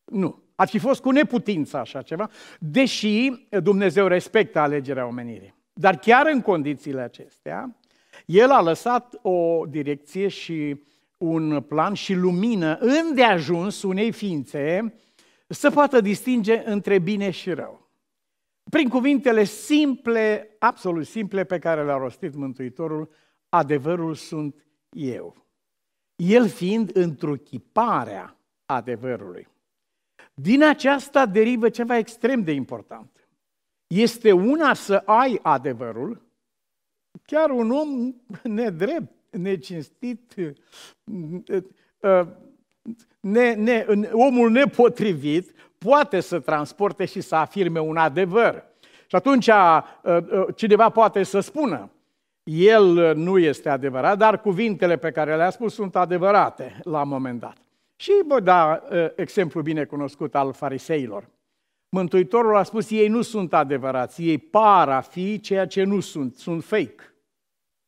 Nu. 0.05 0.43
Ar 0.63 0.69
fi 0.69 0.79
fost 0.79 1.01
cu 1.01 1.11
neputință 1.11 1.77
așa 1.77 2.03
ceva, 2.03 2.31
deși 2.59 3.33
Dumnezeu 3.63 4.07
respectă 4.07 4.59
alegerea 4.59 5.07
omenirii. 5.07 5.55
Dar 5.73 5.99
chiar 5.99 6.27
în 6.27 6.41
condițiile 6.41 7.01
acestea, 7.01 7.77
El 8.27 8.51
a 8.51 8.63
lăsat 8.63 9.19
o 9.23 9.67
direcție 9.67 10.29
și 10.29 10.83
un 11.17 11.61
plan 11.61 11.95
și 11.95 12.15
lumină 12.15 12.79
îndeajuns 12.81 13.83
unei 13.83 14.13
ființe 14.13 14.95
să 15.47 15.71
poată 15.71 16.01
distinge 16.01 16.63
între 16.65 16.99
bine 16.99 17.31
și 17.31 17.51
rău. 17.51 17.91
Prin 18.71 18.89
cuvintele 18.89 19.45
simple, 19.45 20.57
absolut 20.59 21.07
simple 21.07 21.45
pe 21.45 21.59
care 21.59 21.85
le-a 21.85 21.97
rostit 21.97 22.35
Mântuitorul, 22.35 23.11
adevărul 23.49 24.15
sunt 24.15 24.65
eu 24.91 25.43
el 26.17 26.49
fiind 26.49 26.97
întruchiparea 26.97 28.37
adevărului. 28.67 29.49
Din 30.35 30.63
aceasta 30.63 31.27
derivă 31.27 31.69
ceva 31.69 31.97
extrem 31.97 32.43
de 32.43 32.53
important. 32.53 33.29
Este 33.87 34.33
una 34.33 34.75
să 34.75 35.03
ai 35.05 35.39
adevărul, 35.43 36.23
chiar 37.25 37.51
un 37.51 37.71
om 37.71 38.15
nedrept, 38.43 39.13
necinstit, 39.31 40.35
ne, 43.21 43.55
ne, 43.55 43.87
omul 44.13 44.51
nepotrivit 44.51 45.53
poate 45.79 46.21
să 46.21 46.41
transporte 46.41 47.05
și 47.05 47.21
să 47.21 47.35
afirme 47.35 47.81
un 47.81 47.97
adevăr. 47.97 48.65
Și 49.07 49.17
atunci 49.17 49.51
cineva 50.55 50.89
poate 50.89 51.23
să 51.23 51.41
spună, 51.41 51.91
el 52.45 52.97
uh, 52.97 53.15
nu 53.15 53.39
este 53.39 53.69
adevărat, 53.69 54.19
dar 54.19 54.41
cuvintele 54.41 54.97
pe 54.97 55.11
care 55.11 55.37
le-a 55.37 55.51
spus 55.51 55.75
sunt 55.75 55.97
adevărate 55.97 56.81
la 56.83 57.03
un 57.03 57.09
moment 57.09 57.41
dat. 57.41 57.57
Și 58.03 58.13
vă 58.27 58.41
da 58.41 58.83
uh, 58.91 59.07
exemplu 59.17 59.63
bine 59.63 59.85
cunoscut 59.85 60.35
al 60.35 60.53
fariseilor. 60.53 61.31
Mântuitorul 61.89 62.57
a 62.57 62.63
spus, 62.63 62.91
ei 62.91 63.09
nu 63.09 63.23
sunt 63.23 63.53
adevărați, 63.53 64.23
ei 64.23 64.39
par 64.39 64.89
a 64.89 65.01
fi 65.01 65.41
ceea 65.41 65.67
ce 65.67 65.85
nu 65.85 66.01
sunt, 66.01 66.35
sunt 66.35 66.65
fake. 66.65 67.15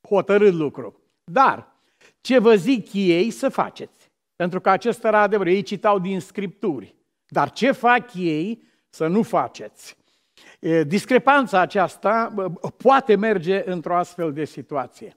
Hotărât 0.08 0.52
lucru. 0.52 1.00
Dar 1.24 1.66
ce 2.20 2.38
vă 2.38 2.54
zic 2.54 2.92
ei 2.92 3.30
să 3.30 3.48
faceți? 3.48 4.10
Pentru 4.36 4.60
că 4.60 4.70
acesta 4.70 5.08
era 5.08 5.20
adevăr. 5.20 5.46
Ei 5.46 5.62
citau 5.62 5.98
din 5.98 6.20
Scripturi. 6.20 6.94
Dar 7.26 7.52
ce 7.52 7.72
fac 7.72 8.14
ei 8.14 8.62
să 8.88 9.06
nu 9.06 9.22
faceți? 9.22 9.96
Discrepanța 10.86 11.60
aceasta 11.60 12.34
poate 12.76 13.14
merge 13.14 13.70
într-o 13.70 13.96
astfel 13.96 14.32
de 14.32 14.44
situație. 14.44 15.16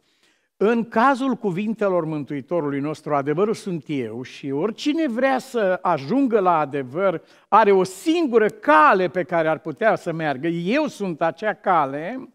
În 0.59 0.87
cazul 0.87 1.35
cuvintelor 1.35 2.05
Mântuitorului 2.05 2.79
nostru, 2.79 3.15
adevărul 3.15 3.53
sunt 3.53 3.83
eu 3.87 4.21
și 4.21 4.51
oricine 4.51 5.07
vrea 5.07 5.39
să 5.39 5.79
ajungă 5.81 6.39
la 6.39 6.57
adevăr 6.57 7.21
are 7.47 7.71
o 7.71 7.83
singură 7.83 8.47
cale 8.47 9.07
pe 9.07 9.23
care 9.23 9.47
ar 9.47 9.59
putea 9.59 9.95
să 9.95 10.11
meargă. 10.11 10.47
Eu 10.47 10.87
sunt 10.87 11.21
acea 11.21 11.53
cale. 11.53 12.29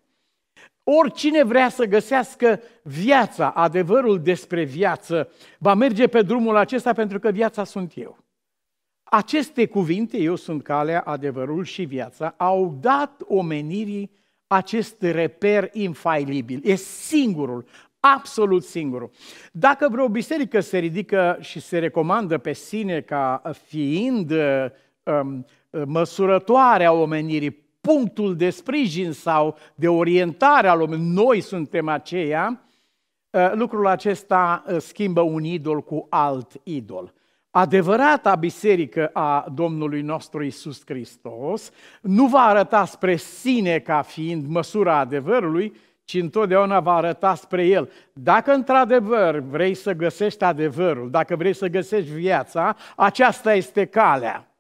Oricine 0.83 1.45
vrea 1.45 1.69
să 1.69 1.85
găsească 1.85 2.61
viața, 2.83 3.51
adevărul 3.51 4.23
despre 4.23 4.65
viață, 4.65 5.31
va 5.59 5.75
merge 5.75 6.07
pe 6.07 6.23
drumul 6.23 6.57
acesta 6.57 6.93
pentru 6.93 7.19
că 7.19 7.31
viața 7.31 7.65
sunt 7.65 7.93
eu. 7.97 8.19
Aceste 9.03 9.67
cuvinte, 9.67 10.19
eu 10.19 10.35
sunt 10.35 10.63
calea, 10.63 11.01
adevărul 11.01 11.65
și 11.65 11.83
viața, 11.83 12.35
au 12.37 12.77
dat 12.81 13.23
omenirii 13.29 14.11
acest 14.47 15.03
reper 15.03 15.69
infailibil. 15.73 16.61
E 16.65 16.75
singurul, 16.75 17.65
absolut 18.05 18.65
singurul. 18.65 19.11
Dacă 19.53 19.89
vreo 19.91 20.09
biserică 20.09 20.61
se 20.61 20.79
ridică 20.79 21.37
și 21.41 21.61
se 21.61 21.79
recomandă 21.79 22.39
pe 22.39 22.53
sine 22.53 23.01
ca 23.01 23.43
fiind 23.67 24.33
um, 25.03 25.47
măsurătoare 25.87 26.85
a 26.85 26.93
omenirii, 26.93 27.67
punctul 27.81 28.37
de 28.37 28.51
sprijin 28.51 29.13
sau 29.13 29.57
de 29.75 29.89
orientare 29.89 30.69
al 30.69 30.81
omenirii, 30.81 31.13
noi 31.15 31.41
suntem 31.41 31.89
aceia, 31.89 32.61
uh, 33.31 33.53
lucrul 33.55 33.87
acesta 33.87 34.65
uh, 34.67 34.77
schimbă 34.79 35.21
un 35.21 35.45
idol 35.45 35.83
cu 35.83 36.07
alt 36.11 36.53
idol 36.63 37.13
adevărata 37.55 38.35
biserică 38.35 39.07
a 39.13 39.47
Domnului 39.55 40.01
nostru 40.01 40.45
Isus 40.45 40.83
Hristos 40.85 41.71
nu 42.01 42.27
va 42.27 42.41
arăta 42.41 42.85
spre 42.85 43.17
sine 43.17 43.79
ca 43.79 44.03
fiind 44.03 44.47
măsura 44.47 44.99
adevărului, 44.99 45.73
ci 46.13 46.21
întotdeauna 46.21 46.81
va 46.81 46.95
arăta 46.95 47.35
spre 47.35 47.67
El. 47.67 47.91
Dacă 48.13 48.53
într-adevăr 48.53 49.39
vrei 49.39 49.75
să 49.75 49.93
găsești 49.93 50.45
adevărul, 50.45 51.11
dacă 51.11 51.37
vrei 51.37 51.53
să 51.53 51.69
găsești 51.69 52.11
viața, 52.11 52.77
aceasta 52.97 53.55
este 53.55 53.85
calea. 53.85 54.55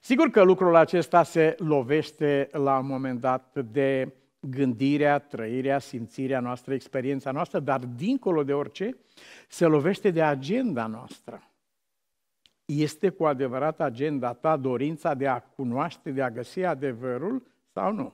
Sigur 0.00 0.30
că 0.30 0.42
lucrul 0.42 0.76
acesta 0.76 1.22
se 1.22 1.56
lovește 1.58 2.48
la 2.52 2.78
un 2.78 2.86
moment 2.86 3.20
dat 3.20 3.58
de 3.72 4.12
gândirea, 4.40 5.18
trăirea, 5.18 5.78
simțirea 5.78 6.40
noastră, 6.40 6.74
experiența 6.74 7.30
noastră, 7.30 7.58
dar 7.58 7.80
dincolo 7.80 8.42
de 8.42 8.52
orice, 8.52 8.96
se 9.48 9.66
lovește 9.66 10.10
de 10.10 10.22
agenda 10.22 10.86
noastră. 10.86 11.50
Este 12.64 13.08
cu 13.08 13.24
adevărat 13.24 13.80
agenda 13.80 14.32
ta 14.32 14.56
dorința 14.56 15.14
de 15.14 15.26
a 15.26 15.40
cunoaște, 15.40 16.10
de 16.10 16.22
a 16.22 16.30
găsi 16.30 16.64
adevărul 16.64 17.42
sau 17.72 17.92
nu? 17.92 18.12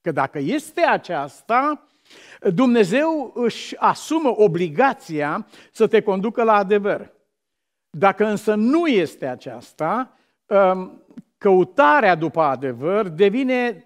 Că 0.00 0.12
dacă 0.12 0.38
este 0.38 0.80
aceasta, 0.80 1.86
Dumnezeu 2.40 3.32
își 3.34 3.76
asumă 3.78 4.40
obligația 4.40 5.46
să 5.72 5.86
te 5.86 6.00
conducă 6.00 6.42
la 6.42 6.54
adevăr. 6.54 7.12
Dacă 7.90 8.26
însă 8.26 8.54
nu 8.54 8.86
este 8.86 9.26
aceasta, 9.26 10.16
um, 10.46 11.02
căutarea 11.38 12.14
după 12.14 12.40
adevăr 12.40 13.08
devine 13.08 13.84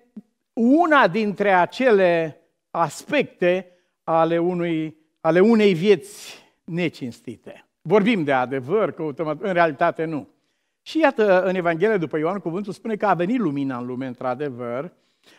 una 0.52 1.08
dintre 1.08 1.52
acele 1.52 2.40
aspecte 2.70 3.70
ale, 4.04 4.38
unui, 4.38 4.96
ale 5.20 5.40
unei 5.40 5.74
vieți 5.74 6.44
necinstite. 6.64 7.66
Vorbim 7.82 8.24
de 8.24 8.32
adevăr, 8.32 8.92
căutăm, 8.92 9.38
în 9.40 9.52
realitate 9.52 10.04
nu. 10.04 10.28
Și 10.82 10.98
iată, 10.98 11.42
în 11.42 11.54
Evanghelie 11.54 11.96
după 11.96 12.18
Ioan, 12.18 12.38
cuvântul 12.38 12.72
spune 12.72 12.96
că 12.96 13.06
a 13.06 13.14
venit 13.14 13.38
lumina 13.38 13.78
în 13.78 13.86
lume, 13.86 14.06
într-adevăr, 14.06 14.92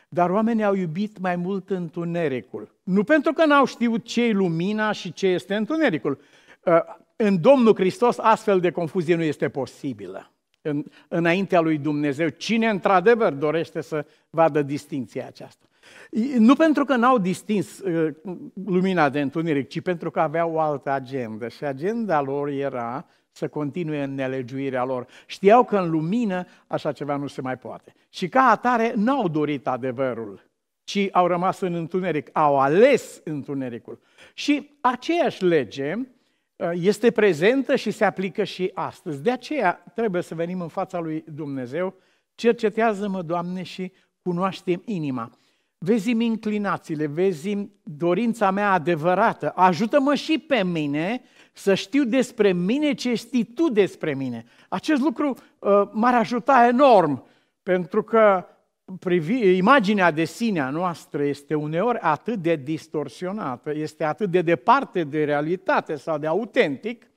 dar 0.10 0.30
oamenii 0.30 0.64
au 0.64 0.74
iubit 0.74 1.20
mai 1.20 1.36
mult 1.36 1.70
întunericul. 1.70 2.76
Nu 2.84 3.04
pentru 3.04 3.34
că 3.34 3.46
n-au 3.46 3.66
știut 3.66 4.04
ce 4.04 4.24
e 4.24 4.32
lumina 4.32 4.92
și 4.92 5.14
ce 5.14 5.28
este 5.28 5.56
întunericul. 5.56 6.20
Uh, 6.64 6.80
în 7.16 7.42
Domnul 7.42 7.76
Hristos 7.76 8.18
astfel 8.18 8.60
de 8.60 8.72
confuzie 8.72 9.16
nu 9.16 9.24
este 9.24 9.50
posibilă. 9.50 10.32
În, 10.62 10.84
înaintea 11.08 11.60
lui 11.60 11.78
Dumnezeu, 11.78 12.28
cine 12.28 12.70
într-adevăr 12.70 13.34
dorește 13.34 13.82
să 13.82 14.06
vadă 14.30 14.62
distinția 14.62 15.28
aceasta. 15.28 15.66
Nu 16.38 16.56
pentru 16.56 16.86
că 16.86 16.96
n-au 16.96 17.18
distins 17.18 17.80
uh, 17.80 18.14
lumina 18.66 19.10
de 19.10 19.22
întuneric, 19.22 19.68
ci 19.68 19.82
pentru 19.82 20.12
că 20.12 20.20
aveau 20.20 20.54
o 20.54 20.60
altă 20.60 20.90
agendă. 20.90 21.48
Și 21.48 21.64
agenda 21.64 22.22
lor 22.22 22.48
era 22.48 23.06
să 23.38 23.48
continue 23.48 24.04
în 24.04 24.14
nelegiuirea 24.14 24.84
lor. 24.84 25.08
Știau 25.26 25.64
că 25.64 25.78
în 25.78 25.90
lumină 25.90 26.46
așa 26.68 26.92
ceva 26.92 27.16
nu 27.16 27.28
se 27.28 27.42
mai 27.42 27.58
poate. 27.58 27.94
Și 28.10 28.30
ca 28.30 28.42
atare 28.42 28.94
n-au 28.96 29.28
dorit 29.28 29.68
adevărul, 29.68 30.50
ci 30.84 31.08
au 31.12 31.28
rămas 31.28 31.60
în 31.60 31.74
întuneric, 31.74 32.30
au 32.34 32.60
ales 32.60 33.22
întunericul. 33.24 34.00
Și 34.34 34.78
aceeași 34.82 35.44
lege 35.44 35.94
uh, 35.96 36.70
este 36.74 37.12
prezentă 37.12 37.76
și 37.76 37.92
se 37.92 38.06
aplică 38.06 38.44
și 38.44 38.72
astăzi. 38.74 39.22
De 39.22 39.32
aceea 39.32 39.84
trebuie 39.96 40.22
să 40.22 40.36
venim 40.36 40.62
în 40.62 40.68
fața 40.68 41.00
lui 41.00 41.24
Dumnezeu, 41.34 41.96
cercetează-mă, 42.36 43.22
Doamne, 43.22 43.64
și 43.64 43.92
cunoaște 44.22 44.82
inima. 44.86 45.32
Vezi-mi 45.80 46.26
inclinațiile, 46.26 47.06
vezi 47.06 47.70
dorința 47.84 48.52
mea 48.52 48.72
adevărată, 48.72 49.52
ajută-mă 49.56 50.16
și 50.16 50.38
pe 50.38 50.64
mine 50.64 51.22
să 51.54 51.74
știu 51.74 52.04
despre 52.04 52.54
mine 52.54 52.94
ce 52.94 53.16
știi 53.16 53.44
tu 53.44 53.70
despre 53.70 54.14
mine. 54.14 54.46
Acest 54.70 55.02
lucru 55.02 55.36
uh, 55.60 55.82
m-ar 55.92 56.14
ajuta 56.14 56.68
enorm, 56.68 57.28
pentru 57.64 58.04
că 58.04 58.46
privi, 59.00 59.58
imaginea 59.58 60.12
de 60.12 60.24
sine 60.24 60.60
a 60.60 60.70
noastră 60.70 61.24
este 61.24 61.56
uneori 61.56 61.98
atât 62.00 62.40
de 62.40 62.56
distorsionată, 62.56 63.72
este 63.74 64.04
atât 64.04 64.30
de 64.30 64.42
departe 64.42 65.04
de 65.04 65.24
realitate 65.24 65.96
sau 65.96 66.18
de 66.18 66.28
autentic, 66.28 67.10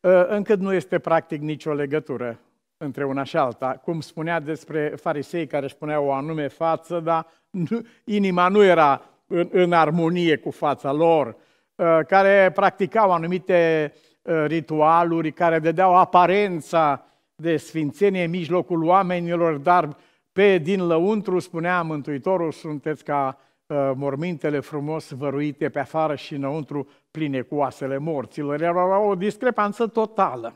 uh, 0.00 0.26
încât 0.28 0.60
nu 0.60 0.72
este 0.72 0.98
practic 0.98 1.40
nicio 1.40 1.72
legătură 1.72 2.40
între 2.78 3.04
una 3.04 3.22
și 3.22 3.36
alta. 3.36 3.80
Cum 3.84 4.00
spunea 4.00 4.40
despre 4.40 4.88
farisei 4.96 5.46
care 5.46 5.64
își 5.64 5.76
puneau 5.76 6.06
o 6.06 6.12
anume 6.12 6.48
față, 6.48 7.00
dar 7.00 7.26
nu, 7.50 7.86
inima 8.04 8.48
nu 8.48 8.62
era 8.62 9.02
în, 9.26 9.48
în 9.52 9.72
armonie 9.72 10.36
cu 10.36 10.50
fața 10.50 10.92
lor. 10.92 11.36
Uh, 11.74 11.98
care 12.06 12.50
practicau 12.54 13.12
anumite 13.12 13.92
uh, 14.22 14.44
ritualuri, 14.46 15.32
care 15.32 15.58
dădeau 15.58 15.96
aparența 15.96 17.04
de 17.34 17.56
sfințenie 17.56 18.24
în 18.24 18.30
mijlocul 18.30 18.84
oamenilor, 18.84 19.56
dar 19.56 19.96
pe 20.32 20.58
din 20.58 20.86
lăuntru, 20.86 21.38
spunea 21.38 21.82
Mântuitorul, 21.82 22.52
sunteți 22.52 23.04
ca 23.04 23.38
uh, 23.66 23.90
mormintele 23.94 24.60
frumos 24.60 25.10
văruite 25.10 25.68
pe 25.68 25.78
afară 25.78 26.14
și 26.14 26.34
înăuntru 26.34 26.88
pline 27.10 27.40
cu 27.40 27.54
oasele 27.54 27.98
morților. 27.98 28.62
Era 28.62 28.98
o 29.00 29.14
discrepanță 29.14 29.86
totală. 29.86 30.54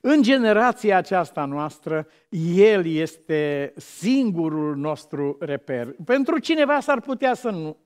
În 0.00 0.22
generația 0.22 0.96
aceasta 0.96 1.44
noastră, 1.44 2.06
El 2.54 2.86
este 2.86 3.72
singurul 3.76 4.76
nostru 4.76 5.36
reper. 5.40 5.94
Pentru 6.04 6.38
cineva 6.38 6.80
s-ar 6.80 7.00
putea 7.00 7.34
să 7.34 7.50
nu, 7.50 7.76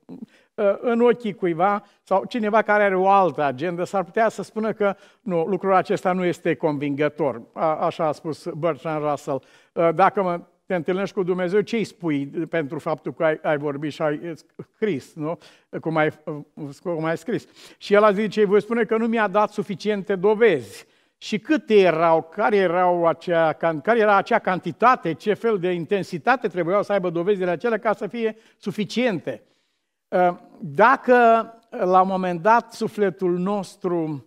ă, 0.58 0.78
în 0.80 1.00
ochii 1.00 1.34
cuiva 1.34 1.84
sau 2.02 2.24
cineva 2.24 2.62
care 2.62 2.82
are 2.82 2.96
o 2.96 3.08
altă 3.08 3.42
agendă 3.42 3.84
s-ar 3.84 4.04
putea 4.04 4.28
să 4.28 4.42
spună 4.42 4.72
că 4.72 4.96
nu, 5.20 5.44
lucrul 5.44 5.74
acesta 5.74 6.12
nu 6.12 6.24
este 6.24 6.54
convingător. 6.54 7.42
A, 7.52 7.76
așa 7.76 8.06
a 8.06 8.12
spus 8.12 8.48
Bertrand 8.56 9.04
Russell. 9.04 9.42
Ă, 9.76 9.92
dacă 9.92 10.22
mă, 10.22 10.40
te 10.66 10.74
întâlnești 10.74 11.14
cu 11.14 11.22
Dumnezeu, 11.22 11.60
ce 11.60 11.76
îi 11.76 11.84
spui 11.84 12.26
pentru 12.26 12.78
faptul 12.78 13.12
că 13.12 13.24
ai, 13.24 13.38
ai 13.42 13.58
vorbit 13.58 13.92
și 13.92 14.02
ai 14.02 14.34
scris, 14.74 15.14
nu? 15.14 15.38
Cum 15.80 15.96
ai, 15.96 16.10
cum 16.82 17.04
ai 17.04 17.16
scris. 17.16 17.46
Și 17.78 17.94
el 17.94 18.02
a 18.02 18.12
zis, 18.12 18.28
ce 18.28 18.44
voi 18.44 18.62
spune 18.62 18.84
că 18.84 18.96
nu 18.96 19.06
mi-a 19.06 19.28
dat 19.28 19.52
suficiente 19.52 20.16
dovezi 20.16 20.86
și 21.22 21.38
câte 21.38 21.74
erau, 21.74 22.22
care, 22.22 22.56
erau 22.56 23.06
acea, 23.06 23.52
care 23.52 23.98
era 23.98 24.16
acea 24.16 24.38
cantitate, 24.38 25.12
ce 25.12 25.34
fel 25.34 25.58
de 25.58 25.72
intensitate 25.72 26.48
trebuiau 26.48 26.82
să 26.82 26.92
aibă 26.92 27.10
dovezile 27.10 27.50
acelea 27.50 27.78
ca 27.78 27.92
să 27.92 28.06
fie 28.06 28.36
suficiente. 28.56 29.42
Uh, 30.08 30.36
dacă 30.60 31.14
la 31.68 32.00
un 32.00 32.08
moment 32.08 32.42
dat 32.42 32.72
sufletul 32.72 33.38
nostru 33.38 34.26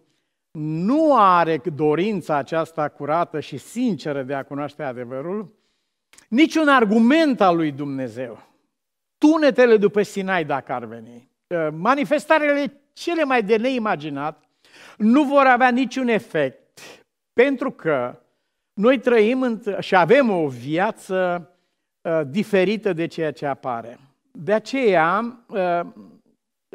nu 0.60 1.15
are 1.17 1.62
dorința 1.75 2.36
aceasta 2.36 2.89
curată 2.89 3.39
și 3.39 3.58
sinceră 3.58 4.23
de 4.23 4.34
a 4.34 4.43
cunoaște 4.43 4.84
adevărul, 4.84 5.53
niciun 6.27 6.67
argument 6.67 7.41
al 7.41 7.56
lui 7.56 7.71
Dumnezeu, 7.71 8.39
tunetele 9.17 9.77
după 9.77 10.01
Sinai 10.01 10.45
dacă 10.45 10.73
ar 10.73 10.86
veni, 10.86 11.29
uh, 11.47 11.67
manifestarele 11.71 12.82
cele 12.93 13.23
mai 13.23 13.43
de 13.43 13.58
neimaginat, 13.58 14.43
nu 14.97 15.23
vor 15.23 15.45
avea 15.45 15.69
niciun 15.69 16.08
efect 16.08 16.62
pentru 17.34 17.72
că 17.72 18.17
noi 18.74 19.00
trăim 19.00 19.62
și 19.80 19.96
avem 19.96 20.30
o 20.30 20.48
viață 20.48 21.50
uh, 22.02 22.22
diferită 22.28 22.93
de 22.93 23.06
ceea 23.06 23.32
ce 23.32 23.46
apare. 23.46 24.00
De 24.32 24.54
aceea 24.54 25.43
uh, 25.48 25.80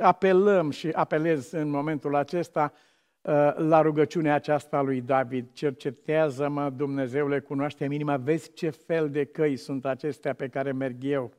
apelăm 0.01 0.71
și 0.71 0.89
apelez 0.89 1.51
în 1.51 1.71
momentul 1.71 2.15
acesta 2.15 2.73
uh, 3.21 3.55
la 3.57 3.81
rugăciunea 3.81 4.35
aceasta 4.35 4.81
lui 4.81 5.01
David. 5.01 5.53
Cercetează-mă, 5.53 6.71
Dumnezeule, 6.71 7.41
cunoaște 7.41 7.85
inima, 7.85 8.17
vezi 8.17 8.53
ce 8.53 8.71
fel 8.71 9.11
de 9.11 9.25
căi 9.25 9.57
sunt 9.57 9.85
acestea 9.85 10.33
pe 10.33 10.49
care 10.49 10.73
merg 10.73 10.97
eu. 11.01 11.33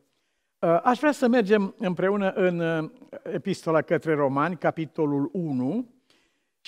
Aș 0.84 1.00
vrea 1.00 1.12
să 1.12 1.28
mergem 1.28 1.76
împreună 1.78 2.32
în 2.32 2.90
epistola 3.24 3.82
către 3.82 4.14
Romani, 4.14 4.58
capitolul 4.58 5.30
1, 5.34 5.88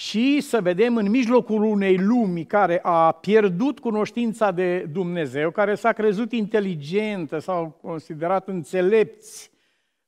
și 0.02 0.42
să 0.42 0.62
vedem 0.62 0.96
în 0.96 1.10
mijlocul 1.10 1.64
unei 1.64 1.98
lumi 1.98 2.46
care 2.46 2.80
a 2.84 3.12
pierdut 3.12 3.80
cunoștința 3.80 4.52
de 4.52 4.90
Dumnezeu, 4.92 5.52
care 5.52 5.76
s-a 5.76 5.92
crezut 5.92 6.32
inteligentă, 6.32 7.40
s-au 7.40 7.80
considerat 7.82 8.48
înțelepți, 8.48 9.52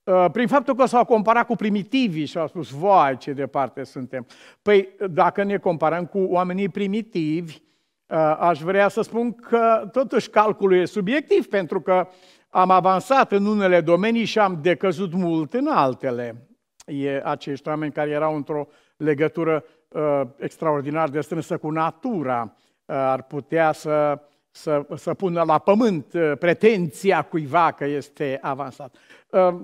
uh, 0.04 0.26
prin 0.32 0.48
faptul 0.48 0.76
că 0.76 0.86
s-au 0.86 1.06
comparat 1.06 1.46
cu 1.46 1.56
primitivii 1.56 2.26
și 2.26 2.38
au 2.38 2.48
spus, 2.48 2.70
vai 2.70 3.18
ce 3.18 3.34
departe 3.34 3.84
suntem. 3.84 4.26
Păi 4.62 4.90
dacă 5.10 5.44
ne 5.44 5.58
comparăm 5.58 6.06
cu 6.06 6.20
oamenii 6.20 6.70
primitivi, 6.70 7.58
uh, 8.08 8.36
aș 8.40 8.60
vrea 8.60 8.88
să 8.88 9.02
spun 9.02 9.34
că 9.34 9.90
totuși 9.92 10.30
calculul 10.30 10.78
e 10.78 10.86
subiectiv, 10.86 11.48
pentru 11.48 11.82
că 11.82 12.08
am 12.50 12.70
avansat 12.70 13.32
în 13.32 13.46
unele 13.46 13.82
domenii 13.82 14.26
și 14.26 14.40
am 14.40 14.60
decăzut 14.62 15.14
mult 15.14 15.54
în 15.54 15.68
altele. 15.68 16.48
E 16.86 17.22
acești 17.24 17.68
oameni 17.68 17.92
care 17.92 18.10
erau 18.10 18.36
într-o 18.36 18.68
legătură 18.98 19.64
uh, 19.64 19.82
extraordinar 20.38 21.10
de 21.10 21.22
strânsă 21.22 21.58
cu 21.58 21.70
natura, 21.70 22.56
uh, 22.86 22.96
ar 22.96 23.24
putea 23.24 23.72
să, 23.72 24.20
să, 24.52 24.86
să 24.96 25.14
pună 25.14 25.44
la 25.44 25.58
pământ 25.58 26.14
uh, 26.14 26.32
pretenția 26.40 27.22
cuiva 27.22 27.72
că 27.72 27.86
este 27.86 28.38
avansat. 28.42 28.96
Uh, 29.30 29.56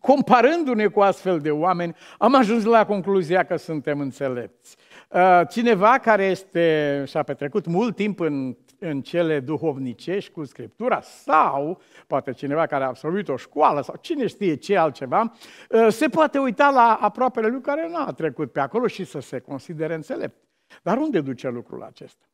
comparându-ne 0.00 0.86
cu 0.86 1.00
astfel 1.00 1.38
de 1.38 1.50
oameni, 1.50 1.96
am 2.18 2.34
ajuns 2.34 2.64
la 2.64 2.86
concluzia 2.86 3.44
că 3.44 3.56
suntem 3.56 4.00
înțelepți. 4.00 4.76
Uh, 5.08 5.40
cineva 5.50 5.98
care 5.98 6.24
este, 6.24 7.04
și-a 7.06 7.22
petrecut 7.22 7.66
mult 7.66 7.96
timp 7.96 8.20
în 8.20 8.56
în 8.78 9.02
cele 9.02 9.40
duhovnicești 9.40 10.32
cu 10.32 10.44
Scriptura 10.44 11.00
sau 11.00 11.80
poate 12.06 12.32
cineva 12.32 12.66
care 12.66 12.84
a 12.84 12.86
absolvit 12.86 13.28
o 13.28 13.36
școală 13.36 13.82
sau 13.82 13.96
cine 14.00 14.26
știe 14.26 14.54
ce 14.54 14.76
altceva, 14.76 15.32
ă, 15.72 15.88
se 15.88 16.08
poate 16.08 16.38
uita 16.38 16.70
la 16.70 16.98
aproapele 17.00 17.48
lui 17.48 17.60
care 17.60 17.88
nu 17.88 17.96
a 17.96 18.12
trecut 18.12 18.52
pe 18.52 18.60
acolo 18.60 18.86
și 18.86 19.04
să 19.04 19.20
se 19.20 19.38
considere 19.38 19.94
înțelept. 19.94 20.36
Dar 20.82 20.96
unde 20.96 21.20
duce 21.20 21.48
lucrul 21.48 21.82
acesta? 21.82 22.24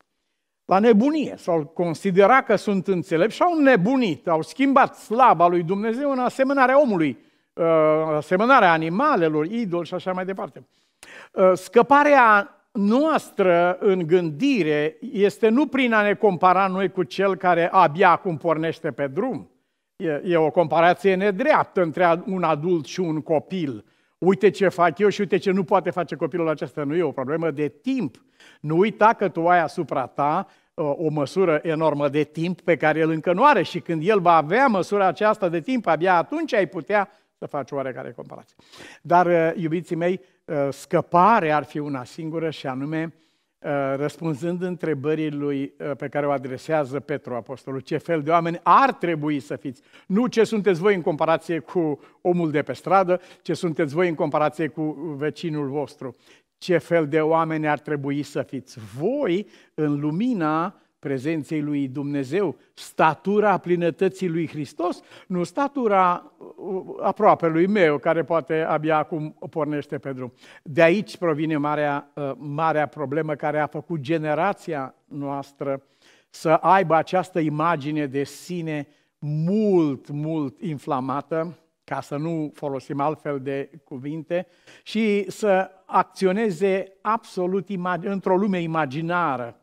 La 0.64 0.78
nebunie. 0.78 1.35
S-au 1.37 1.64
considera 1.64 2.42
că 2.42 2.57
sunt 2.57 2.87
înțelepți 2.87 3.37
și 3.37 3.42
au 3.42 3.59
nebunit, 3.59 4.28
au 4.28 4.42
schimbat 4.42 4.96
slaba 4.96 5.46
lui 5.46 5.62
Dumnezeu 5.62 6.11
în 6.11 6.18
asemănarea 6.18 6.81
omului, 6.81 7.18
ă, 7.57 7.66
asemănarea 8.16 8.72
animalelor, 8.72 9.44
idol 9.46 9.85
și 9.85 9.94
așa 9.94 10.12
mai 10.12 10.24
departe. 10.24 10.66
Ă, 11.37 11.55
scăparea 11.55 12.57
noastră 12.72 13.76
în 13.80 14.06
gândire 14.06 14.96
este 15.12 15.48
nu 15.48 15.66
prin 15.66 15.92
a 15.92 16.02
ne 16.02 16.14
compara 16.14 16.66
noi 16.66 16.90
cu 16.90 17.02
cel 17.02 17.37
care 17.37 17.68
abia 17.70 18.11
acum 18.11 18.37
pornește 18.37 18.90
pe 18.90 19.06
drum. 19.06 19.50
E, 19.96 20.22
e 20.24 20.37
o 20.37 20.50
comparație 20.50 21.14
nedreaptă 21.14 21.82
între 21.82 22.22
un 22.26 22.42
adult 22.42 22.87
și 22.87 23.00
un 23.00 23.20
copil. 23.20 23.85
Uite 24.18 24.50
ce 24.50 24.68
fac 24.68 24.98
eu 24.98 25.08
și 25.08 25.20
uite 25.20 25.37
ce 25.37 25.50
nu 25.50 25.64
poate 25.64 25.90
face 25.90 26.16
copilul 26.16 26.48
acesta. 26.48 26.85
Nu 26.85 26.94
e 26.94 27.02
o 27.02 27.12
problemă 27.12 27.50
de 27.50 27.68
timp. 27.68 28.22
Nu 28.61 28.76
uita 28.76 29.12
că 29.12 29.28
tu 29.28 29.48
ai 29.48 29.61
asupra 29.61 30.06
ta 30.06 30.46
o 30.74 31.08
măsură 31.08 31.61
enormă 31.62 32.08
de 32.08 32.22
timp 32.22 32.61
pe 32.61 32.76
care 32.76 32.98
el 32.98 33.11
încă 33.11 33.32
nu 33.32 33.44
are 33.44 33.62
și 33.62 33.80
când 33.80 34.08
el 34.08 34.20
va 34.20 34.37
avea 34.37 34.66
măsura 34.66 35.06
aceasta 35.06 35.48
de 35.48 35.61
timp, 35.61 35.87
abia 35.87 36.16
atunci 36.16 36.54
ai 36.54 36.66
putea 36.66 37.11
să 37.42 37.46
faci 37.46 37.70
oarecare 37.70 38.12
comparație. 38.12 38.56
Dar, 39.02 39.26
uh, 39.26 39.62
iubiții 39.62 39.96
mei, 39.96 40.20
uh, 40.52 40.68
scăparea 40.70 41.56
ar 41.56 41.64
fi 41.64 41.78
una 41.78 42.04
singură 42.04 42.50
și 42.50 42.66
anume 42.66 43.14
uh, 43.58 43.70
răspunzând 43.96 44.62
întrebării 44.62 45.30
lui 45.30 45.74
pe 45.96 46.08
care 46.08 46.26
o 46.26 46.30
adresează 46.30 47.00
Petru 47.00 47.34
Apostolul, 47.34 47.80
ce 47.80 47.96
fel 47.96 48.22
de 48.22 48.30
oameni 48.30 48.60
ar 48.62 48.92
trebui 48.92 49.40
să 49.40 49.56
fiți. 49.56 49.82
Nu 50.06 50.26
ce 50.26 50.44
sunteți 50.44 50.80
voi 50.80 50.94
în 50.94 51.02
comparație 51.02 51.58
cu 51.58 52.00
omul 52.20 52.50
de 52.50 52.62
pe 52.62 52.72
stradă, 52.72 53.20
ce 53.42 53.54
sunteți 53.54 53.94
voi 53.94 54.08
în 54.08 54.14
comparație 54.14 54.68
cu 54.68 54.82
vecinul 55.16 55.68
vostru. 55.68 56.16
Ce 56.58 56.78
fel 56.78 57.08
de 57.08 57.20
oameni 57.20 57.68
ar 57.68 57.78
trebui 57.78 58.22
să 58.22 58.42
fiți 58.42 58.78
voi 58.98 59.46
în 59.74 60.00
lumina 60.00 60.82
prezenței 61.02 61.60
lui 61.60 61.88
Dumnezeu, 61.88 62.56
statura 62.74 63.58
plinătății 63.58 64.28
lui 64.28 64.48
Hristos, 64.48 65.00
nu 65.26 65.44
statura 65.44 66.32
uh, 66.38 66.82
aproape 67.00 67.48
lui 67.48 67.66
meu, 67.66 67.98
care 67.98 68.24
poate 68.24 68.60
abia 68.60 68.96
acum 68.96 69.36
pornește 69.50 69.98
pe 69.98 70.12
drum. 70.12 70.32
De 70.62 70.82
aici 70.82 71.16
provine 71.16 71.56
marea, 71.56 72.10
uh, 72.14 72.32
marea 72.36 72.86
problemă 72.86 73.34
care 73.34 73.58
a 73.58 73.66
făcut 73.66 74.00
generația 74.00 74.94
noastră 75.04 75.82
să 76.30 76.48
aibă 76.48 76.94
această 76.94 77.40
imagine 77.40 78.06
de 78.06 78.24
sine 78.24 78.88
mult, 79.18 80.10
mult 80.10 80.60
inflamată, 80.60 81.58
ca 81.84 82.00
să 82.00 82.16
nu 82.16 82.50
folosim 82.54 83.00
altfel 83.00 83.40
de 83.40 83.70
cuvinte, 83.84 84.46
și 84.82 85.30
să 85.30 85.70
acționeze 85.86 86.92
absolut 87.00 87.68
într-o 88.02 88.36
lume 88.36 88.60
imaginară, 88.60 89.56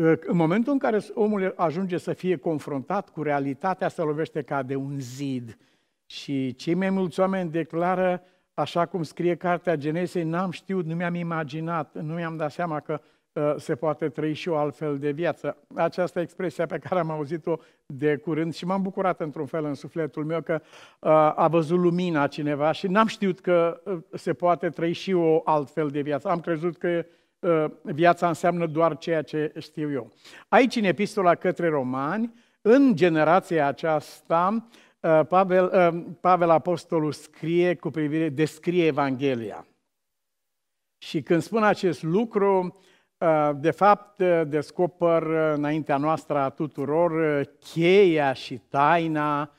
în 0.00 0.36
momentul 0.36 0.72
în 0.72 0.78
care 0.78 0.98
omul 1.14 1.52
ajunge 1.56 1.98
să 1.98 2.12
fie 2.12 2.36
confruntat 2.36 3.08
cu 3.08 3.22
realitatea, 3.22 3.88
se 3.88 4.02
lovește 4.02 4.42
ca 4.42 4.62
de 4.62 4.74
un 4.74 5.00
zid. 5.00 5.58
Și 6.06 6.54
cei 6.54 6.74
mai 6.74 6.90
mulți 6.90 7.20
oameni 7.20 7.50
declară, 7.50 8.22
așa 8.54 8.86
cum 8.86 9.02
scrie 9.02 9.34
cartea 9.34 9.76
Genesei, 9.76 10.24
n-am 10.24 10.50
știut, 10.50 10.86
nu 10.86 10.94
mi-am 10.94 11.14
imaginat, 11.14 11.94
nu 12.02 12.14
mi-am 12.14 12.36
dat 12.36 12.50
seama 12.50 12.80
că 12.80 13.00
uh, 13.32 13.54
se 13.56 13.74
poate 13.74 14.08
trăi 14.08 14.32
și 14.32 14.48
o 14.48 14.56
altfel 14.56 14.98
de 14.98 15.10
viață. 15.10 15.56
Această 15.74 16.20
expresie 16.20 16.66
pe 16.66 16.78
care 16.78 17.00
am 17.00 17.10
auzit-o 17.10 17.56
de 17.86 18.16
curând 18.16 18.54
și 18.54 18.64
m-am 18.64 18.82
bucurat 18.82 19.20
într-un 19.20 19.46
fel 19.46 19.64
în 19.64 19.74
sufletul 19.74 20.24
meu 20.24 20.40
că 20.40 20.60
uh, 20.62 21.10
a 21.36 21.48
văzut 21.50 21.78
lumina 21.78 22.26
cineva 22.26 22.72
și 22.72 22.86
n-am 22.86 23.06
știut 23.06 23.40
că 23.40 23.80
uh, 23.84 23.98
se 24.12 24.32
poate 24.32 24.68
trăi 24.68 24.92
și 24.92 25.12
o 25.12 25.40
altfel 25.44 25.88
de 25.88 26.00
viață. 26.00 26.28
Am 26.28 26.40
crezut 26.40 26.76
că 26.76 26.88
Ă, 26.88 27.04
viața 27.82 28.28
înseamnă 28.28 28.66
doar 28.66 28.98
ceea 28.98 29.22
ce 29.22 29.52
știu 29.58 29.92
eu. 29.92 30.12
Aici, 30.48 30.76
în 30.76 30.84
epistola 30.84 31.34
către 31.34 31.68
romani, 31.68 32.34
în 32.60 32.96
generația 32.96 33.66
aceasta, 33.66 34.68
ă, 35.02 35.24
Pavel, 35.24 35.70
ă, 35.72 36.04
Pavel 36.20 36.50
Apostolul 36.50 37.12
scrie 37.12 37.74
cu 37.74 37.90
privire, 37.90 38.28
descrie 38.28 38.86
Evanghelia. 38.86 39.66
Și 40.98 41.22
când 41.22 41.42
spun 41.42 41.62
acest 41.62 42.02
lucru, 42.02 42.80
de 43.54 43.70
fapt, 43.70 44.22
descoper 44.46 45.22
înaintea 45.54 45.96
noastră 45.96 46.38
a 46.38 46.48
tuturor 46.48 47.42
cheia 47.58 48.32
și 48.32 48.58
taina 48.58 49.52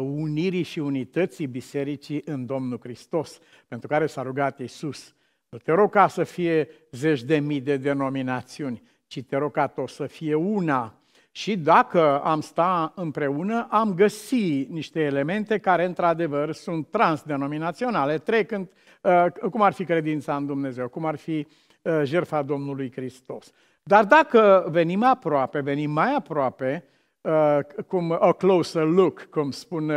unirii 0.00 0.62
și 0.62 0.78
unității 0.78 1.46
bisericii 1.46 2.22
în 2.24 2.46
Domnul 2.46 2.78
Hristos, 2.82 3.38
pentru 3.68 3.88
care 3.88 4.06
s-a 4.06 4.22
rugat 4.22 4.60
Iisus. 4.60 5.14
Nu 5.56 5.62
te 5.62 5.72
rog 5.72 5.90
ca 5.90 6.08
să 6.08 6.24
fie 6.24 6.68
zeci 6.90 7.22
de 7.22 7.38
mii 7.38 7.60
de 7.60 7.76
denominațiuni, 7.76 8.82
ci 9.06 9.22
te 9.22 9.36
rog 9.36 9.52
ca 9.52 9.66
tot 9.66 9.88
să 9.88 10.06
fie 10.06 10.34
una. 10.34 10.94
Și 11.30 11.56
dacă 11.56 12.20
am 12.20 12.40
sta 12.40 12.92
împreună, 12.96 13.66
am 13.70 13.94
găsi 13.94 14.66
niște 14.70 15.00
elemente 15.00 15.58
care, 15.58 15.84
într-adevăr, 15.84 16.52
sunt 16.52 16.90
transdenominaționale, 16.90 18.18
trecând, 18.18 18.68
uh, 19.02 19.26
cum 19.50 19.62
ar 19.62 19.72
fi 19.72 19.84
credința 19.84 20.36
în 20.36 20.46
Dumnezeu, 20.46 20.88
cum 20.88 21.04
ar 21.04 21.16
fi 21.16 21.46
uh, 21.82 22.00
jertfa 22.04 22.42
Domnului 22.42 22.92
Hristos. 22.92 23.52
Dar 23.82 24.04
dacă 24.04 24.68
venim 24.70 25.04
aproape, 25.04 25.60
venim 25.60 25.90
mai 25.90 26.14
aproape, 26.14 26.84
uh, 27.20 27.58
cum 27.86 28.12
a 28.20 28.32
closer 28.32 28.84
look, 28.84 29.22
cum 29.30 29.50
spun 29.50 29.92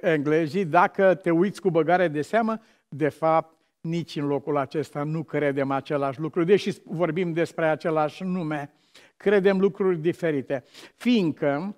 englezii, 0.00 0.64
dacă 0.64 1.14
te 1.14 1.30
uiți 1.30 1.60
cu 1.60 1.70
băgare 1.70 2.08
de 2.08 2.22
seamă, 2.22 2.60
de 2.88 3.08
fapt, 3.08 3.58
nici 3.80 4.16
în 4.16 4.26
locul 4.26 4.56
acesta 4.56 5.02
nu 5.02 5.22
credem 5.22 5.70
același 5.70 6.20
lucru, 6.20 6.44
deși 6.44 6.70
vorbim 6.84 7.32
despre 7.32 7.66
același 7.66 8.24
nume, 8.24 8.72
credem 9.16 9.60
lucruri 9.60 9.98
diferite, 9.98 10.64
fiindcă 10.96 11.76